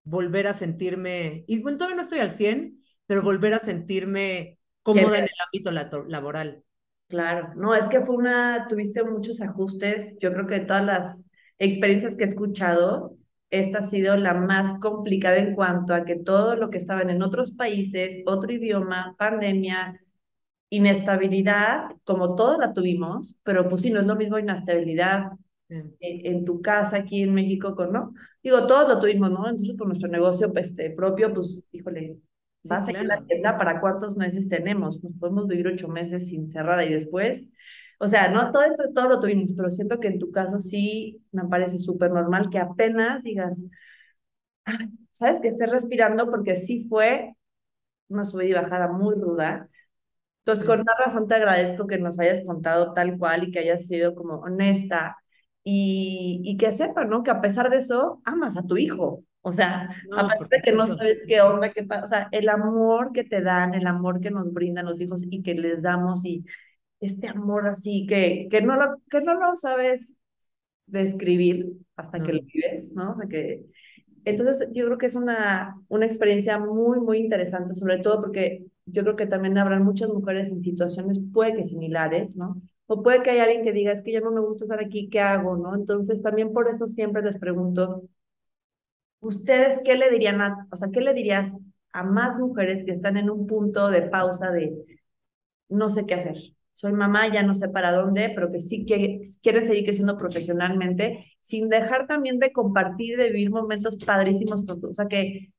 volver 0.05 0.47
a 0.47 0.55
sentirme, 0.55 1.45
y 1.47 1.61
bueno, 1.61 1.79
todavía 1.79 1.97
no 1.97 2.03
estoy 2.03 2.19
al 2.19 2.31
100, 2.31 2.83
pero 3.07 3.23
volver 3.23 3.55
a 3.55 3.59
sentirme 3.59 4.60
cómoda 4.83 5.19
en 5.19 5.25
el 5.25 5.31
ámbito 5.47 5.71
laboral. 6.09 6.63
Claro, 7.09 7.53
no, 7.57 7.75
es 7.75 7.89
que 7.89 8.03
fue 8.03 8.17
una, 8.17 8.67
tuviste 8.69 9.03
muchos 9.03 9.41
ajustes, 9.41 10.17
yo 10.21 10.33
creo 10.33 10.47
que 10.47 10.61
todas 10.61 10.85
las 10.85 11.23
experiencias 11.59 12.15
que 12.15 12.25
he 12.25 12.29
escuchado, 12.29 13.17
esta 13.51 13.79
ha 13.79 13.83
sido 13.83 14.17
la 14.17 14.35
más 14.35 14.79
complicada 14.79 15.39
en 15.39 15.57
cuanto 15.57 15.93
a 15.93 16.05
que 16.05 16.17
todo 16.17 16.55
lo 16.55 16.71
que 16.71 16.79
estaban 16.79 17.11
en 17.11 17.23
otros 17.23 17.53
países, 17.57 18.23
otro 18.27 18.53
idioma, 18.53 19.17
pandemia, 19.19 20.01
inestabilidad, 20.71 21.91
como 22.05 22.37
todo 22.37 22.59
la 22.59 22.73
tuvimos, 22.73 23.37
pero 23.43 23.69
pues 23.69 23.83
sí, 23.83 23.91
no 23.91 24.01
es 24.01 24.07
lo 24.07 24.17
mismo 24.17 24.39
inestabilidad 24.39 25.33
en, 25.69 26.45
tu 26.45 26.63
casa 26.63 26.99
aquí 26.99 27.23
en 27.23 27.35
México, 27.35 27.75
con, 27.75 27.93
¿no? 27.93 28.15
Digo, 28.43 28.67
todos 28.67 28.89
lo 28.89 29.01
tuvimos, 29.01 29.31
¿no? 29.31 29.49
Entonces, 29.49 29.77
por 29.77 29.87
nuestro 29.89 30.09
negocio 30.09 30.53
este, 30.57 30.91
propio, 30.91 31.33
pues, 31.33 31.63
híjole, 31.73 32.19
vas 32.63 32.89
a 32.95 33.03
la 33.05 33.25
tienda 33.27 33.57
para 33.59 33.81
cuántos 33.81 34.17
meses 34.17 34.49
tenemos, 34.49 35.01
pues 35.01 35.15
podemos 35.19 35.47
vivir 35.49 35.67
ocho 35.69 35.89
meses 35.89 36.29
sin 36.29 36.49
cerrada 36.51 36.85
y 36.85 36.93
después 36.93 37.49
o 38.03 38.09
sea, 38.09 38.29
no 38.31 38.51
todo 38.51 38.63
esto, 38.65 38.85
todo 38.95 39.09
lo 39.09 39.21
tuvimos, 39.21 39.53
pero 39.55 39.71
siento 39.71 40.01
que 40.01 40.09
en 40.09 40.19
tu 40.19 40.31
caso 40.33 40.59
sí 40.59 41.23
me 41.33 41.45
parece 41.49 41.77
súper 41.79 42.11
normal 42.11 42.49
que 42.51 42.59
apenas 42.59 43.23
digas, 43.23 43.63
sabes 45.13 45.41
que 45.41 45.49
estés 45.49 45.71
respirando 45.71 46.31
porque 46.31 46.57
sí 46.57 46.87
fue 46.89 47.35
una 48.09 48.25
subida 48.25 48.49
y 48.51 48.63
bajada 48.65 48.89
muy 48.89 49.15
ruda. 49.17 49.69
Entonces, 50.41 50.65
con 50.67 50.81
una 50.83 50.95
razón 51.05 51.29
te 51.29 51.37
agradezco 51.37 51.87
que 51.89 51.99
nos 51.99 52.21
hayas 52.21 52.45
contado 52.45 52.95
tal 52.95 53.19
cual 53.19 53.45
y 53.49 53.53
que 53.53 53.61
hayas 53.61 53.87
sido 53.87 54.15
como 54.15 54.37
honesta 54.41 55.17
y, 55.65 56.43
y 56.45 56.57
que 56.59 56.73
sepa, 56.73 57.05
¿no? 57.07 57.23
Que 57.25 57.31
a 57.33 57.41
pesar 57.41 57.71
de 57.71 57.79
eso, 57.79 58.23
amas 58.25 58.57
a 58.57 58.65
tu 58.67 58.77
hijo. 58.79 59.25
O 59.43 59.53
sea, 59.53 59.89
No, 60.03 60.37
por 60.37 60.49
de 60.51 60.61
que 60.63 60.73
no 60.73 60.87
sabes 60.87 61.23
qué 61.27 61.41
onda, 61.41 61.73
qué 61.73 61.85
pasa, 61.85 62.05
o 62.05 62.09
sea, 62.09 62.29
el 62.33 62.49
amor 62.49 63.13
que 63.13 63.25
te 63.25 63.41
dan, 63.43 63.75
el 63.75 63.87
amor 63.87 64.21
que 64.21 64.31
nos 64.31 64.53
brindan 64.53 64.87
los 64.87 65.01
hijos 65.01 65.25
y 65.31 65.43
que 65.43 65.55
les 65.55 65.83
damos 65.83 66.25
y 66.27 66.45
este 67.01 67.29
amor 67.29 67.69
así 67.69 68.07
que, 68.07 68.49
que, 68.51 68.63
no, 68.63 68.77
lo, 68.77 68.99
que 69.11 69.21
no 69.23 69.35
lo 69.35 69.57
sabes 69.57 70.13
describir 70.87 71.69
hasta 71.97 72.23
que 72.23 72.33
lo 72.35 72.41
No. 72.41 72.47
vives, 72.53 72.93
¿no? 72.93 73.13
O 73.13 73.15
sea, 73.17 73.29
que 73.29 73.65
entonces, 74.25 74.69
yo 74.73 74.87
creo 74.87 74.99
que 74.99 75.07
es 75.07 75.15
una, 75.17 75.77
una 75.89 76.07
experiencia 76.07 76.59
muy, 76.59 77.01
muy 77.01 77.19
interesante, 77.19 77.75
sobre 77.75 77.99
todo 77.99 78.21
porque 78.23 78.67
yo 78.87 79.03
creo 79.03 79.17
que 79.17 79.27
también 79.27 79.59
habrán 79.59 79.85
muchas 79.85 80.11
mujeres 80.11 80.49
en 80.51 80.61
situaciones, 80.63 81.19
puede 81.33 81.57
que 81.57 81.65
similares, 81.65 82.37
¿no? 82.37 82.61
O 82.87 83.03
puede 83.03 83.23
que 83.23 83.31
haya 83.31 83.45
alguien 83.45 83.65
que 83.65 83.73
diga, 83.73 83.93
es 83.93 84.03
que 84.03 84.13
ya 84.13 84.21
no 84.21 84.33
me 84.33 84.41
gusta 84.41 84.65
estar 84.65 84.81
aquí, 84.81 85.09
¿qué 85.11 85.21
hago, 85.21 85.57
no? 85.57 85.75
Entonces, 85.75 86.23
también 86.23 86.53
por 86.53 86.69
eso 86.71 86.87
siempre 86.87 87.23
les 87.23 87.39
pregunto, 87.39 88.03
¿ustedes 89.21 89.81
qué 89.85 89.97
le 89.97 90.11
dirían 90.11 90.41
a, 90.41 90.67
o 90.71 90.77
sea, 90.77 90.91
qué 90.93 91.01
le 91.01 91.15
dirías 91.15 91.53
a 91.93 92.03
más 92.05 92.39
mujeres 92.39 92.85
que 92.85 92.93
están 92.93 93.17
en 93.17 93.31
un 93.31 93.47
punto 93.47 93.89
de 93.91 94.03
pausa 94.03 94.51
de 94.51 94.75
no 95.69 95.89
sé 95.89 96.07
qué 96.07 96.15
hacer? 96.15 96.37
Soy 96.75 96.93
mamá, 96.93 97.33
ya 97.33 97.43
no 97.43 97.55
sé 97.55 97.69
para 97.69 97.93
dónde, 97.93 98.33
pero 98.35 98.51
que 98.51 98.61
sí 98.61 98.87
que 98.87 99.23
quieren 99.43 99.67
seguir 99.67 99.85
creciendo 99.85 100.17
profesionalmente, 100.17 101.27
sin 101.43 101.69
dejar 101.69 102.07
también 102.07 102.39
de 102.39 102.53
compartir, 102.53 103.19
de 103.19 103.29
vivir 103.31 103.51
momentos 103.51 103.97
padrísimos 104.05 104.65
con 104.65 104.85
o 104.85 104.93
sea, 104.95 105.07
que 105.07 105.53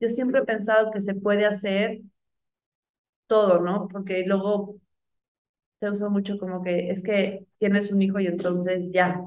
yo 0.00 0.08
siempre 0.08 0.40
he 0.40 0.44
pensado 0.44 0.90
que 0.92 1.00
se 1.00 1.14
puede 1.14 1.46
hacer 1.46 2.00
todo, 3.26 3.60
¿no? 3.60 3.88
Porque 3.88 4.24
luego 4.26 4.76
se 5.80 5.90
usa 5.90 6.08
mucho 6.08 6.38
como 6.38 6.62
que 6.62 6.90
es 6.90 7.02
que 7.02 7.46
tienes 7.58 7.92
un 7.92 8.02
hijo 8.02 8.20
y 8.20 8.26
entonces 8.26 8.92
ya 8.92 9.22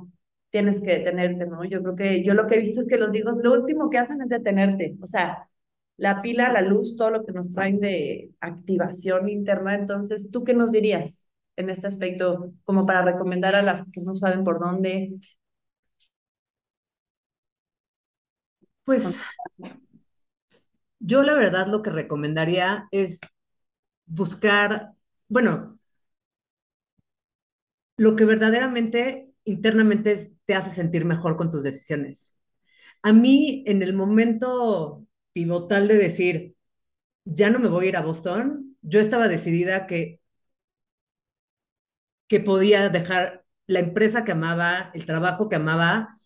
tienes 0.58 0.82
que 0.82 0.98
detenerte, 1.00 1.46
¿no? 1.46 1.64
Yo 1.66 1.82
creo 1.84 1.96
que 1.96 2.24
yo 2.24 2.34
lo 2.34 2.48
que 2.48 2.56
he 2.56 2.60
visto 2.60 2.82
es 2.82 2.88
que 2.88 2.98
los 2.98 3.16
hijos 3.16 3.36
lo 3.44 3.54
último 3.54 3.90
que 3.90 3.98
hacen 4.00 4.22
es 4.22 4.30
detenerte, 4.30 4.98
o 5.02 5.08
sea, 5.08 5.50
la 5.98 6.18
pila, 6.22 6.52
la 6.52 6.62
luz, 6.62 6.96
todo 6.98 7.12
lo 7.12 7.26
que 7.26 7.32
nos 7.34 7.50
traen 7.52 7.80
de 7.80 8.32
activación 8.42 9.30
interna. 9.30 9.76
Entonces, 9.76 10.30
¿tú 10.32 10.44
qué 10.44 10.54
nos 10.54 10.72
dirías 10.72 11.28
en 11.56 11.70
este 11.70 11.88
aspecto 11.88 12.54
como 12.66 12.86
para 12.86 13.04
recomendar 13.04 13.56
a 13.56 13.62
las 13.64 13.82
que 13.92 14.02
no 14.02 14.16
saben 14.16 14.44
por 14.44 14.60
dónde? 14.60 15.14
Pues 18.84 19.28
yo 21.00 21.24
la 21.24 21.34
verdad 21.34 21.68
lo 21.68 21.82
que 21.82 21.90
recomendaría 21.92 22.88
es 22.92 23.20
buscar, 24.08 24.94
bueno, 25.30 25.80
lo 27.98 28.16
que 28.16 28.26
verdaderamente 28.26 29.32
internamente 29.44 30.12
es- 30.14 30.32
te 30.48 30.56
hace 30.56 30.74
sentir 30.74 31.06
mejor 31.06 31.38
con 31.38 31.52
tus 31.52 31.64
decisiones. 31.64 32.38
A 33.04 33.14
mí, 33.14 33.64
en 33.68 33.84
el 33.84 33.94
momento 33.94 35.06
pivotal 35.34 35.88
de 35.88 35.98
decir, 35.98 36.56
ya 37.26 37.50
no 37.50 37.60
me 37.60 37.70
voy 37.70 37.88
a 37.88 37.90
ir 37.90 37.98
a 37.98 38.02
Boston, 38.02 38.78
yo 38.82 39.00
estaba 39.00 39.28
decidida 39.28 39.88
que, 39.88 40.22
que 42.28 42.40
podía 42.40 42.90
dejar 42.90 43.46
la 43.68 43.80
empresa 43.80 44.24
que 44.24 44.32
amaba, 44.32 44.92
el 44.94 45.06
trabajo 45.06 45.50
que 45.50 45.56
amaba, 45.58 46.18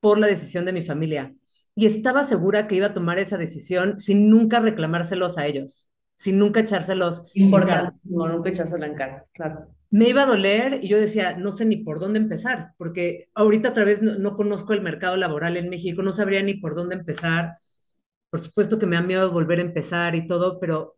por 0.00 0.18
la 0.18 0.26
decisión 0.26 0.64
de 0.64 0.72
mi 0.72 0.82
familia. 0.82 1.34
Y 1.74 1.86
estaba 1.86 2.24
segura 2.24 2.66
que 2.68 2.76
iba 2.76 2.88
a 2.88 2.94
tomar 2.94 3.18
esa 3.18 3.38
decisión 3.38 3.98
sin 4.00 4.28
nunca 4.30 4.60
reclamárselos 4.60 5.38
a 5.38 5.46
ellos, 5.46 5.90
sin 6.16 6.38
nunca 6.38 6.60
echárselos 6.60 7.22
en 7.34 7.50
cara. 7.50 7.94
Importantísimo, 7.94 8.28
nunca 8.28 8.50
echárselo 8.50 8.84
en 8.86 8.94
cara, 8.94 9.26
claro. 9.32 9.68
Me 9.92 10.08
iba 10.10 10.22
a 10.24 10.26
doler 10.26 10.80
y 10.84 10.88
yo 10.88 10.98
decía, 11.00 11.36
no 11.38 11.52
sé 11.52 11.64
ni 11.66 11.76
por 11.78 12.00
dónde 12.00 12.18
empezar, 12.20 12.72
porque 12.78 13.28
ahorita 13.34 13.70
otra 13.70 13.84
vez 13.84 14.02
no, 14.02 14.18
no 14.18 14.36
conozco 14.36 14.74
el 14.74 14.82
mercado 14.82 15.16
laboral 15.18 15.56
en 15.58 15.70
México, 15.70 16.02
no 16.02 16.12
sabría 16.14 16.42
ni 16.42 16.54
por 16.56 16.74
dónde 16.74 16.96
empezar. 16.96 17.58
Por 18.30 18.42
supuesto 18.42 18.78
que 18.78 18.86
me 18.86 18.96
da 18.96 19.02
miedo 19.02 19.32
volver 19.32 19.58
a 19.60 19.62
empezar 19.62 20.14
y 20.16 20.26
todo, 20.26 20.60
pero 20.60 20.96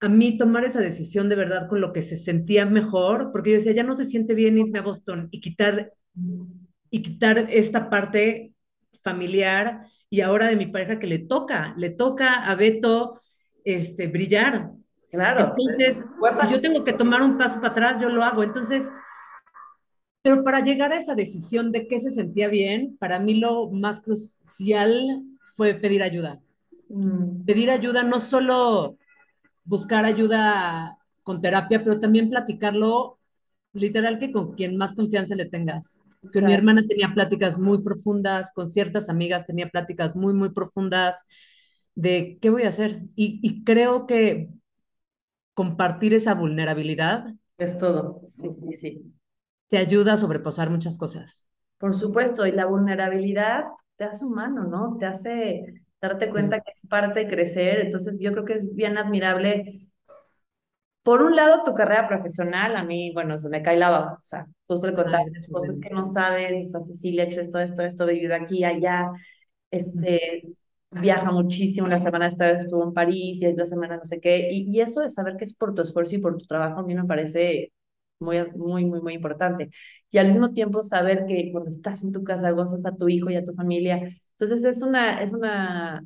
a 0.00 0.08
mí 0.08 0.36
tomar 0.36 0.64
esa 0.64 0.80
decisión 0.80 1.28
de 1.28 1.36
verdad 1.36 1.68
con 1.68 1.80
lo 1.80 1.92
que 1.92 2.02
se 2.02 2.16
sentía 2.16 2.66
mejor, 2.66 3.30
porque 3.32 3.50
yo 3.50 3.56
decía, 3.56 3.72
ya 3.72 3.82
no 3.84 3.96
se 3.96 4.04
siente 4.04 4.34
bien 4.34 4.58
irme 4.58 4.78
a 4.78 4.82
Boston 4.82 5.28
y 5.30 5.40
quitar, 5.40 5.92
y 6.90 7.02
quitar 7.02 7.46
esta 7.50 7.90
parte 7.90 8.54
familiar 9.02 9.86
y 10.08 10.20
ahora 10.20 10.48
de 10.48 10.56
mi 10.56 10.66
pareja 10.66 10.98
que 10.98 11.06
le 11.06 11.18
toca, 11.20 11.74
le 11.78 11.90
toca 11.90 12.44
a 12.50 12.54
Beto 12.56 13.20
este, 13.64 14.08
brillar. 14.08 14.72
Claro, 15.10 15.56
Entonces, 15.56 16.04
si 16.32 16.52
yo 16.52 16.60
tengo 16.60 16.84
que 16.84 16.92
tomar 16.92 17.22
un 17.22 17.36
paso 17.38 17.56
para 17.56 17.68
atrás, 17.68 18.00
yo 18.00 18.08
lo 18.08 18.22
hago. 18.22 18.42
Entonces, 18.42 18.88
pero 20.22 20.44
para 20.44 20.60
llegar 20.60 20.92
a 20.92 20.98
esa 20.98 21.14
decisión 21.14 21.72
de 21.72 21.88
qué 21.88 22.00
se 22.00 22.10
sentía 22.10 22.48
bien, 22.48 22.96
para 22.98 23.18
mí 23.18 23.34
lo 23.34 23.70
más 23.70 24.00
crucial 24.00 25.22
fue 25.56 25.74
pedir 25.74 26.02
ayuda. 26.02 26.40
Mm, 26.90 27.46
Pedir 27.46 27.70
ayuda 27.70 28.02
no 28.02 28.20
solo 28.20 28.96
buscar 29.64 30.04
ayuda 30.04 30.98
con 31.22 31.40
terapia, 31.40 31.82
pero 31.84 32.00
también 32.00 32.30
platicarlo 32.30 33.18
literal 33.72 34.18
que 34.18 34.32
con 34.32 34.54
quien 34.54 34.76
más 34.76 34.94
confianza 34.94 35.34
le 35.34 35.46
tengas. 35.46 35.98
Con 36.32 36.44
mi 36.46 36.52
exacto. 36.52 36.54
hermana 36.54 36.82
tenía 36.86 37.12
pláticas 37.14 37.58
muy 37.58 37.82
profundas, 37.82 38.52
con 38.54 38.68
ciertas 38.68 39.08
amigas 39.08 39.46
tenía 39.46 39.68
pláticas 39.70 40.16
muy, 40.16 40.34
muy 40.34 40.50
profundas 40.50 41.22
de 41.94 42.38
qué 42.40 42.50
voy 42.50 42.64
a 42.64 42.68
hacer. 42.68 43.02
Y, 43.16 43.40
y 43.42 43.64
creo 43.64 44.06
que 44.06 44.50
compartir 45.54 46.14
esa 46.14 46.34
vulnerabilidad 46.34 47.34
Es 47.58 47.78
todo. 47.78 48.22
Sí, 48.26 48.52
sí, 48.52 48.72
sí. 48.72 49.14
te 49.68 49.78
ayuda 49.78 50.12
a 50.14 50.16
sobrepasar 50.18 50.68
muchas 50.70 50.98
cosas. 50.98 51.46
Por 51.78 51.98
supuesto, 51.98 52.46
y 52.46 52.52
la 52.52 52.66
vulnerabilidad 52.66 53.64
te 53.96 54.04
hace 54.04 54.24
humano, 54.24 54.64
¿no? 54.64 54.96
Te 54.98 55.06
hace 55.06 55.82
darte 56.00 56.26
Sí. 56.26 56.32
cuenta 56.32 56.60
que 56.60 56.70
es 56.72 56.82
parte 56.88 57.20
de 57.20 57.28
crecer. 57.28 57.80
Entonces, 57.80 58.20
yo 58.20 58.32
creo 58.32 58.44
que 58.44 58.54
es 58.54 58.74
bien 58.74 58.98
admirable. 58.98 59.88
Por 61.02 61.22
un 61.22 61.34
lado, 61.34 61.62
tu 61.64 61.74
carrera 61.74 62.06
profesional, 62.08 62.76
a 62.76 62.84
mí, 62.84 63.10
bueno, 63.14 63.38
se 63.38 63.48
me 63.48 63.62
cae 63.62 63.76
la 63.78 63.88
baba. 63.90 64.12
O 64.20 64.24
sea, 64.24 64.46
justo 64.66 64.86
Ay, 64.92 64.94
gracias, 65.24 65.48
cosas 65.48 65.76
que 65.80 65.90
no 65.90 66.12
sabes. 66.12 66.68
O 66.68 66.70
sea, 66.70 66.82
Cecilia 66.82 67.24
ha 67.24 67.26
hecho 67.26 67.40
esto, 67.40 67.58
esto, 67.58 67.82
esto, 67.82 68.06
vivido 68.06 68.34
aquí, 68.34 68.64
allá. 68.64 69.10
Este, 69.70 70.42
viaja 70.90 71.30
muchísimo. 71.30 71.86
La 71.88 72.00
semana 72.00 72.26
esta 72.28 72.50
estuvo 72.50 72.84
en 72.84 72.92
París 72.94 73.40
y 73.42 73.46
es 73.46 73.56
la 73.56 73.66
semana 73.66 73.96
no 73.96 74.04
sé 74.04 74.20
qué. 74.20 74.50
Y, 74.52 74.68
y 74.76 74.80
eso 74.80 75.00
de 75.00 75.10
saber 75.10 75.36
que 75.36 75.44
es 75.44 75.54
por 75.54 75.74
tu 75.74 75.82
esfuerzo 75.82 76.14
y 76.16 76.18
por 76.18 76.36
tu 76.36 76.46
trabajo, 76.46 76.80
a 76.80 76.82
mí 76.84 76.94
me 76.94 77.04
parece 77.04 77.72
muy, 78.18 78.38
muy, 78.56 78.84
muy, 78.84 79.00
muy 79.00 79.14
importante. 79.14 79.70
Y 80.10 80.18
al 80.18 80.30
mismo 80.32 80.52
tiempo 80.52 80.82
saber 80.82 81.26
que 81.26 81.50
cuando 81.52 81.70
estás 81.70 82.02
en 82.02 82.12
tu 82.12 82.24
casa 82.24 82.50
gozas 82.52 82.84
a 82.86 82.96
tu 82.96 83.08
hijo 83.08 83.30
y 83.30 83.36
a 83.36 83.44
tu 83.44 83.54
familia. 83.54 84.00
Entonces 84.32 84.64
es 84.64 84.82
una, 84.82 85.22
es 85.22 85.32
una, 85.32 86.04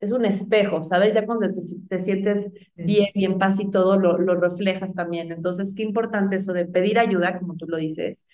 es 0.00 0.12
un 0.12 0.24
espejo, 0.24 0.82
¿sabes? 0.82 1.14
Ya 1.14 1.24
cuando 1.26 1.50
te, 1.52 1.60
te 1.88 1.98
sientes 2.00 2.48
bien 2.76 3.08
y 3.14 3.24
en 3.24 3.38
paz 3.38 3.60
y 3.60 3.70
todo 3.70 3.98
lo, 3.98 4.18
lo 4.18 4.34
reflejas 4.40 4.94
también. 4.94 5.30
Entonces, 5.32 5.74
qué 5.76 5.82
importante 5.84 6.36
eso 6.36 6.52
de 6.52 6.66
pedir 6.66 6.98
ayuda, 6.98 7.38
como 7.38 7.56
tú 7.56 7.66
lo 7.68 7.76
dices, 7.76 8.24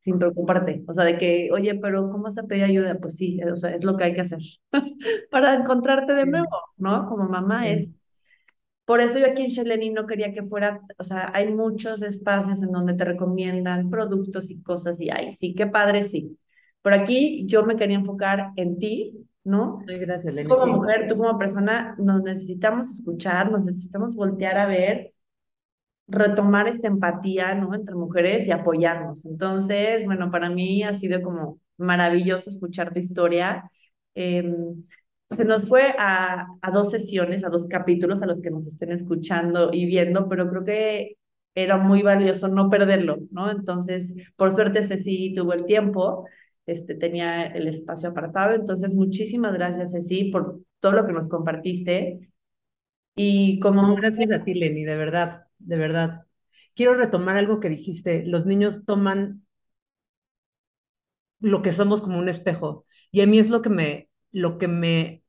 sin 0.00 0.18
preocuparte. 0.18 0.82
O 0.88 0.94
sea, 0.94 1.04
de 1.04 1.18
que, 1.18 1.50
oye, 1.52 1.74
pero 1.76 2.10
¿cómo 2.10 2.24
vas 2.24 2.38
a 2.38 2.44
pedir 2.44 2.64
ayuda? 2.64 2.98
Pues 2.98 3.16
sí, 3.16 3.40
o 3.44 3.56
sea, 3.56 3.74
es 3.74 3.84
lo 3.84 3.96
que 3.96 4.04
hay 4.04 4.14
que 4.14 4.22
hacer 4.22 4.40
para 5.30 5.54
encontrarte 5.54 6.12
de 6.14 6.26
nuevo. 6.26 6.48
¿no? 6.76 7.06
Como 7.08 7.28
mamá 7.28 7.68
es 7.68 7.90
por 8.90 9.00
eso 9.00 9.20
yo 9.20 9.26
aquí 9.26 9.42
en 9.42 9.50
Sheleni 9.50 9.90
no 9.90 10.04
quería 10.04 10.32
que 10.32 10.42
fuera, 10.42 10.80
o 10.98 11.04
sea, 11.04 11.30
hay 11.32 11.52
muchos 11.54 12.02
espacios 12.02 12.60
en 12.64 12.72
donde 12.72 12.94
te 12.94 13.04
recomiendan 13.04 13.88
productos 13.88 14.50
y 14.50 14.60
cosas 14.62 15.00
y 15.00 15.10
ay, 15.10 15.32
sí, 15.34 15.54
qué 15.54 15.68
padre, 15.68 16.02
sí. 16.02 16.36
Por 16.82 16.92
aquí 16.94 17.44
yo 17.46 17.64
me 17.64 17.76
quería 17.76 17.98
enfocar 17.98 18.50
en 18.56 18.78
ti, 18.80 19.28
¿no? 19.44 19.78
Ay, 19.86 19.98
gracias, 20.00 20.32
Tú 20.32 20.36
Lenny. 20.36 20.48
como 20.48 20.78
mujer, 20.78 21.06
tú 21.08 21.16
como 21.16 21.38
persona, 21.38 21.94
nos 21.98 22.24
necesitamos 22.24 22.90
escuchar, 22.90 23.52
nos 23.52 23.64
necesitamos 23.66 24.16
voltear 24.16 24.58
a 24.58 24.66
ver, 24.66 25.12
retomar 26.10 26.68
esta 26.68 26.88
empatía, 26.88 27.54
¿no? 27.54 27.74
Entre 27.74 27.94
mujeres 27.94 28.46
y 28.46 28.52
apoyarnos. 28.52 29.24
Entonces, 29.26 30.04
bueno, 30.04 30.30
para 30.30 30.50
mí 30.50 30.82
ha 30.82 30.94
sido 30.94 31.22
como 31.22 31.58
maravilloso 31.78 32.50
escuchar 32.50 32.92
tu 32.92 32.98
historia. 33.00 33.70
Eh, 34.14 34.44
se 35.30 35.44
nos 35.44 35.68
fue 35.68 35.94
a, 35.98 36.46
a 36.60 36.70
dos 36.72 36.90
sesiones, 36.90 37.44
a 37.44 37.48
dos 37.50 37.68
capítulos 37.68 38.22
a 38.22 38.26
los 38.26 38.40
que 38.40 38.50
nos 38.50 38.66
estén 38.66 38.90
escuchando 38.92 39.70
y 39.72 39.86
viendo, 39.86 40.28
pero 40.28 40.48
creo 40.50 40.64
que 40.64 41.16
era 41.54 41.76
muy 41.76 42.02
valioso 42.02 42.48
no 42.48 42.68
perderlo, 42.70 43.18
¿no? 43.30 43.50
Entonces, 43.50 44.12
por 44.36 44.52
suerte 44.52 44.82
Ceci 44.86 45.34
tuvo 45.34 45.52
el 45.52 45.64
tiempo, 45.66 46.26
este, 46.66 46.94
tenía 46.94 47.46
el 47.46 47.68
espacio 47.68 48.08
apartado, 48.10 48.54
entonces 48.54 48.94
muchísimas 48.94 49.52
gracias 49.54 49.92
Ceci 49.92 50.30
por 50.30 50.60
todo 50.80 50.92
lo 50.92 51.06
que 51.06 51.12
nos 51.12 51.28
compartiste 51.28 52.30
y 53.16 53.60
como 53.60 53.94
gracias 53.96 54.32
a 54.32 54.44
ti, 54.44 54.54
Lenny, 54.54 54.84
de 54.84 54.96
verdad, 54.96 55.44
de 55.60 55.76
verdad. 55.76 56.26
Quiero 56.74 56.94
retomar 56.94 57.36
algo 57.36 57.60
que 57.60 57.68
dijiste. 57.68 58.24
Los 58.26 58.46
niños 58.46 58.84
toman 58.84 59.46
lo 61.40 61.62
que 61.62 61.72
somos 61.72 62.02
como 62.02 62.18
un 62.18 62.28
espejo. 62.28 62.86
Y 63.10 63.22
a 63.22 63.26
mí 63.26 63.38
es 63.38 63.50
lo 63.50 63.62
que 63.62 63.70
me, 63.70 64.10
lo 64.30 64.58
que 64.58 64.68
me, 64.68 65.24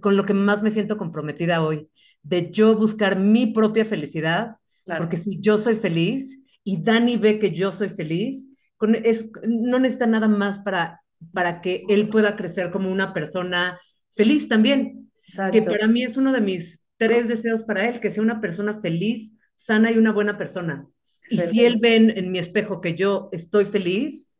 con 0.00 0.16
lo 0.16 0.24
que 0.24 0.34
más 0.34 0.62
me 0.62 0.70
siento 0.70 0.96
comprometida 0.96 1.62
hoy, 1.62 1.90
de 2.22 2.50
yo 2.50 2.74
buscar 2.76 3.18
mi 3.18 3.46
propia 3.46 3.84
felicidad, 3.84 4.56
Claro, 4.84 5.02
porque 5.02 5.16
si 5.16 5.40
yo 5.40 5.58
soy 5.58 5.76
feliz 5.76 6.44
y 6.62 6.82
Dani 6.82 7.16
ve 7.16 7.38
que 7.38 7.52
yo 7.52 7.72
soy 7.72 7.88
feliz, 7.88 8.50
con, 8.76 8.94
es, 8.94 9.30
no 9.46 9.78
necesita 9.78 10.06
nada 10.06 10.28
más 10.28 10.58
para, 10.58 11.00
para 11.32 11.60
que 11.60 11.84
él 11.88 12.08
pueda 12.08 12.36
crecer 12.36 12.70
como 12.70 12.90
una 12.90 13.14
persona 13.14 13.80
feliz 14.10 14.48
también, 14.48 15.10
que 15.26 15.58
exacto. 15.58 15.64
para 15.64 15.86
mí 15.86 16.02
es 16.02 16.16
uno 16.16 16.32
de 16.32 16.40
mis 16.40 16.84
tres 16.96 17.28
deseos 17.28 17.62
para 17.62 17.88
él, 17.88 18.00
que 18.00 18.10
sea 18.10 18.22
una 18.22 18.40
persona 18.40 18.78
feliz, 18.80 19.36
sana 19.56 19.90
y 19.92 19.98
una 19.98 20.12
buena 20.12 20.38
persona. 20.38 20.88
Y 21.28 21.40
si 21.40 21.64
él 21.64 21.78
ve 21.80 21.96
en, 21.96 22.10
en 22.18 22.32
mi 22.32 22.38
espejo 22.38 22.80
que 22.80 22.94
yo 22.94 23.28
estoy 23.32 23.64
feliz, 23.66 24.30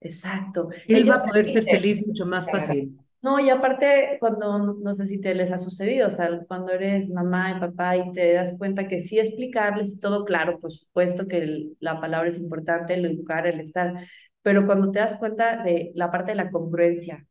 Exacto. 0.00 0.68
él 0.88 1.06
va 1.10 1.16
a 1.16 1.22
poder 1.22 1.46
ser 1.46 1.64
feliz 1.64 2.00
mucho 2.06 2.24
más 2.24 2.48
fácil. 2.50 2.98
No, 3.22 3.40
y 3.40 3.48
aparte, 3.48 4.18
cuando, 4.20 4.74
no 4.74 4.94
sé 4.94 5.06
si 5.06 5.18
te 5.18 5.34
les 5.34 5.50
ha 5.50 5.56
sucedido, 5.58 6.08
o 6.08 6.10
sea, 6.10 6.28
cuando 6.46 6.72
eres 6.72 7.08
mamá 7.08 7.52
y 7.56 7.60
papá 7.60 7.96
y 7.96 8.12
te 8.12 8.34
das 8.34 8.54
cuenta 8.58 8.86
que 8.86 9.00
sí 9.00 9.18
explicarles 9.18 9.98
todo 9.98 10.24
claro, 10.26 10.60
por 10.60 10.72
supuesto 10.72 11.26
que 11.26 11.38
el- 11.38 11.76
la 11.80 12.00
palabra 12.00 12.28
es 12.28 12.38
importante, 12.38 12.92
el 12.94 13.06
educar, 13.06 13.46
el 13.46 13.60
estar, 13.60 13.94
pero 14.42 14.66
cuando 14.66 14.90
te 14.90 14.98
das 14.98 15.16
cuenta 15.16 15.62
de 15.62 15.90
la 15.94 16.10
parte 16.10 16.32
de 16.32 16.36
la 16.36 16.50
congruencia, 16.50 17.26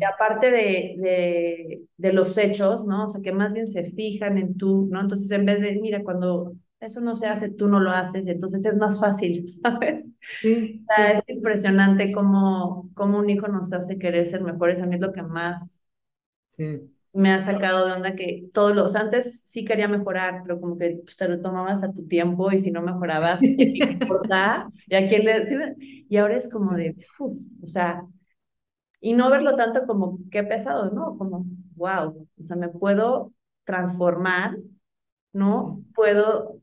y 0.00 0.04
Mm, 0.04 0.06
aparte 0.06 0.50
de, 0.50 0.96
de, 0.98 1.84
de 1.96 2.12
los 2.12 2.36
hechos, 2.38 2.84
¿no? 2.86 3.06
O 3.06 3.08
sea, 3.08 3.22
que 3.22 3.32
más 3.32 3.52
bien 3.54 3.68
se 3.68 3.84
fijan 3.92 4.38
en 4.38 4.56
tú, 4.56 4.88
¿no? 4.90 5.00
Entonces, 5.00 5.30
en 5.30 5.46
vez 5.46 5.60
de, 5.62 5.76
mira, 5.80 6.02
cuando 6.04 6.54
eso 6.80 7.00
no 7.00 7.14
se 7.16 7.26
hace, 7.28 7.50
tú 7.50 7.68
no 7.68 7.80
lo 7.80 7.90
haces, 7.92 8.26
y 8.26 8.30
entonces 8.32 8.64
es 8.66 8.76
más 8.76 9.00
fácil, 9.00 9.46
¿sabes? 9.48 10.06
Sí, 10.42 10.88
sea, 10.88 11.12
es 11.12 11.24
impresionante 11.28 12.12
cómo, 12.12 12.90
cómo 12.94 13.18
un 13.18 13.30
hijo 13.30 13.48
nos 13.48 13.72
hace 13.72 13.98
querer 13.98 14.26
ser 14.26 14.42
mejores. 14.42 14.80
A 14.80 14.86
mí 14.86 14.96
es 14.96 15.00
lo 15.00 15.12
que 15.12 15.22
más 15.22 15.78
sí, 16.50 16.90
me 17.12 17.30
ha 17.32 17.40
sacado 17.40 17.86
de 17.86 17.92
onda 17.94 18.14
que 18.14 18.48
todos 18.52 18.76
los 18.76 18.94
antes 18.94 19.42
sí 19.46 19.64
quería 19.64 19.88
mejorar, 19.88 20.42
pero 20.42 20.60
como 20.60 20.76
que 20.78 21.00
pues, 21.04 21.16
te 21.16 21.28
lo 21.28 21.40
tomabas 21.40 21.82
a 21.82 21.92
tu 21.92 22.06
tiempo 22.06 22.52
y 22.52 22.58
si 22.58 22.70
no 22.70 22.82
mejorabas, 22.82 23.40
¿a 23.58 23.66
quién 23.72 23.86
le 23.88 23.92
importa? 23.94 24.70
¿Y 24.88 24.96
a 24.96 25.08
quién 25.08 25.24
le...? 25.24 25.48
¿sí 25.48 25.54
me- 25.56 25.74
Y 25.78 26.16
ahora 26.18 26.36
es 26.36 26.48
como 26.50 26.74
de, 26.76 26.94
uf, 27.18 27.42
o 27.62 27.66
sea, 27.66 28.02
y 29.06 29.14
no 29.14 29.30
verlo 29.30 29.54
tanto 29.56 29.86
como 29.86 30.18
qué 30.32 30.42
pesado, 30.42 30.90
¿no? 30.90 31.16
Como, 31.16 31.46
wow, 31.76 32.28
o 32.38 32.42
sea, 32.42 32.56
me 32.56 32.68
puedo 32.68 33.32
transformar, 33.64 34.56
¿no? 35.32 35.70
sí, 35.70 35.84
Puedo 35.94 36.60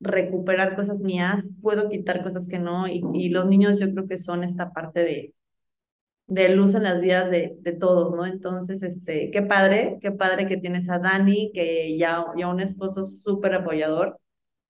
recuperar 0.00 0.76
cosas 0.76 1.00
mías, 1.00 1.48
puedo 1.62 1.88
quitar 1.88 2.22
cosas 2.22 2.48
que 2.48 2.58
no, 2.58 2.86
y, 2.88 3.02
y 3.14 3.30
los 3.30 3.46
niños 3.46 3.80
yo 3.80 3.90
creo 3.92 4.06
que 4.08 4.18
son 4.18 4.44
esta 4.44 4.72
parte 4.72 5.00
de 5.00 5.34
de 6.26 6.48
luz 6.50 6.74
en 6.74 6.82
las 6.84 7.00
vidas 7.00 7.30
de, 7.30 7.56
de 7.60 7.72
todos, 7.72 8.14
¿no? 8.14 8.26
Entonces, 8.26 8.82
este, 8.82 9.30
qué 9.30 9.42
padre, 9.42 9.98
qué 10.00 10.10
padre 10.12 10.48
que 10.48 10.56
tienes 10.56 10.88
a 10.90 10.98
Dani, 10.98 11.50
que 11.54 11.96
ya, 11.98 12.24
ya 12.36 12.48
un 12.48 12.60
esposo 12.60 13.06
súper 13.06 13.54
apoyador. 13.54 14.18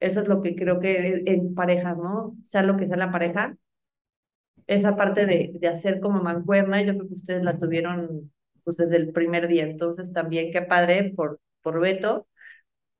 Eso 0.00 0.20
es 0.20 0.28
lo 0.28 0.42
que 0.42 0.54
creo 0.54 0.80
que 0.80 1.22
en 1.26 1.54
parejas, 1.54 1.96
¿no? 1.96 2.36
Sea 2.42 2.62
lo 2.62 2.76
que 2.76 2.86
sea 2.86 2.96
la 2.98 3.10
pareja, 3.12 3.56
esa 4.66 4.96
parte 4.96 5.26
de, 5.26 5.52
de 5.54 5.68
hacer 5.68 6.00
como 6.00 6.22
mancuerna, 6.22 6.82
yo 6.82 6.94
creo 6.94 7.08
que 7.08 7.14
ustedes 7.14 7.42
la 7.44 7.58
tuvieron 7.58 8.32
pues 8.64 8.78
desde 8.78 8.96
el 8.96 9.12
primer 9.12 9.48
día. 9.48 9.64
Entonces, 9.64 10.12
también 10.12 10.50
qué 10.52 10.62
padre 10.62 11.12
por, 11.14 11.40
por 11.62 11.80
Beto. 11.80 12.26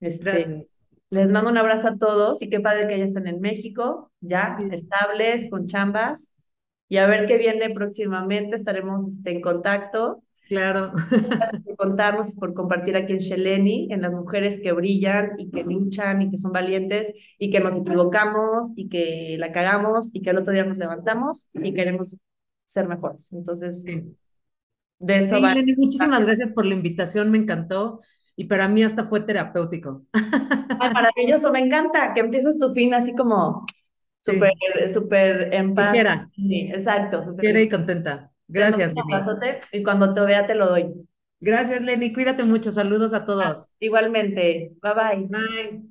Este, 0.01 0.31
gracias. 0.31 0.79
les 1.11 1.31
mando 1.31 1.51
un 1.51 1.59
abrazo 1.59 1.89
a 1.89 1.99
todos 1.99 2.41
y 2.43 2.51
qué 2.51 2.61
padre 2.61 2.89
que 2.89 2.99
ya 2.99 3.05
están 3.05 3.27
en 3.27 3.41
México, 3.41 4.13
ya 4.21 4.57
Sí, 4.59 4.69
estables, 4.71 5.49
con 5.51 5.67
chambas 5.67 6.29
y 6.89 6.99
a 6.99 7.07
ver 7.07 7.27
qué 7.27 7.39
viene 7.39 7.71
próximamente. 7.71 8.57
Estaremos 8.57 9.09
este, 9.09 9.31
en 9.33 9.41
contacto 9.41 10.23
claro, 10.49 10.93
por 11.65 11.77
contarnos 11.77 12.33
y 12.33 12.37
por 12.37 12.55
compartir 12.55 12.97
aquí 12.97 13.13
en 13.15 13.19
Sheleni, 13.21 13.89
en 13.93 14.03
las 14.03 14.13
mujeres 14.13 14.61
que 14.63 14.73
brillan 14.73 15.33
y 15.39 15.51
que 15.51 15.65
luchan 15.65 16.23
y 16.23 16.31
que 16.31 16.37
son 16.39 16.53
valientes 16.53 17.13
y 17.39 17.51
que 17.51 17.61
nos 17.61 17.77
equivocamos 17.77 18.73
y 18.77 18.89
que 18.89 19.37
la 19.39 19.53
cagamos 19.53 20.11
y 20.15 20.23
que 20.23 20.31
el 20.31 20.39
otro 20.39 20.53
día 20.55 20.65
nos 20.65 20.79
levantamos 20.79 21.51
y 21.55 21.73
queremos 21.75 22.17
ser 22.67 22.89
mejores. 22.89 23.33
Entonces, 23.33 23.85
sí. 23.85 24.17
de 24.99 25.19
eso 25.19 25.41
Sí, 25.41 25.41
va. 25.41 25.55
Lenny, 25.55 25.75
muchísimas 25.77 26.25
gracias 26.25 26.53
por 26.53 26.67
la 26.67 26.75
invitación, 26.75 27.31
me 27.31 27.39
encantó 27.39 28.01
y 28.37 28.45
para 28.45 28.69
mí 28.69 28.83
hasta 28.85 29.05
fue 29.05 29.21
terapéutico. 29.21 30.07
Ay, 30.79 30.91
maravilloso, 30.93 31.51
me 31.53 31.61
encanta 31.61 32.13
que 32.15 32.21
empieces 32.21 32.59
tu 32.59 32.73
fin 32.75 32.93
así 32.95 33.15
como 33.15 33.67
súper, 34.21 34.51
Sí, 34.51 34.91
súper 34.93 35.55
en 35.55 35.75
paz. 35.75 35.99
ligera, 35.99 36.31
Sí, 36.37 36.71
exacto, 36.75 37.23
súper 37.25 37.47
ligera 37.47 37.61
y 37.63 37.69
contenta. 37.71 38.33
Gracias, 38.49 38.95
un 38.95 39.09
Lenny. 39.09 39.61
y 39.73 39.83
cuando 39.83 40.13
te 40.15 40.21
vea 40.21 40.47
te 40.47 40.55
lo 40.55 40.67
doy. 40.69 41.07
Gracias, 41.41 41.83
Lenny. 41.83 42.13
Cuídate 42.13 42.45
mucho. 42.45 42.73
Saludos 42.73 43.13
a 43.13 43.25
todos. 43.25 43.69
Igualmente, 43.81 44.73
bye 44.83 44.95
bye. 44.95 45.27
Bye. 45.29 45.83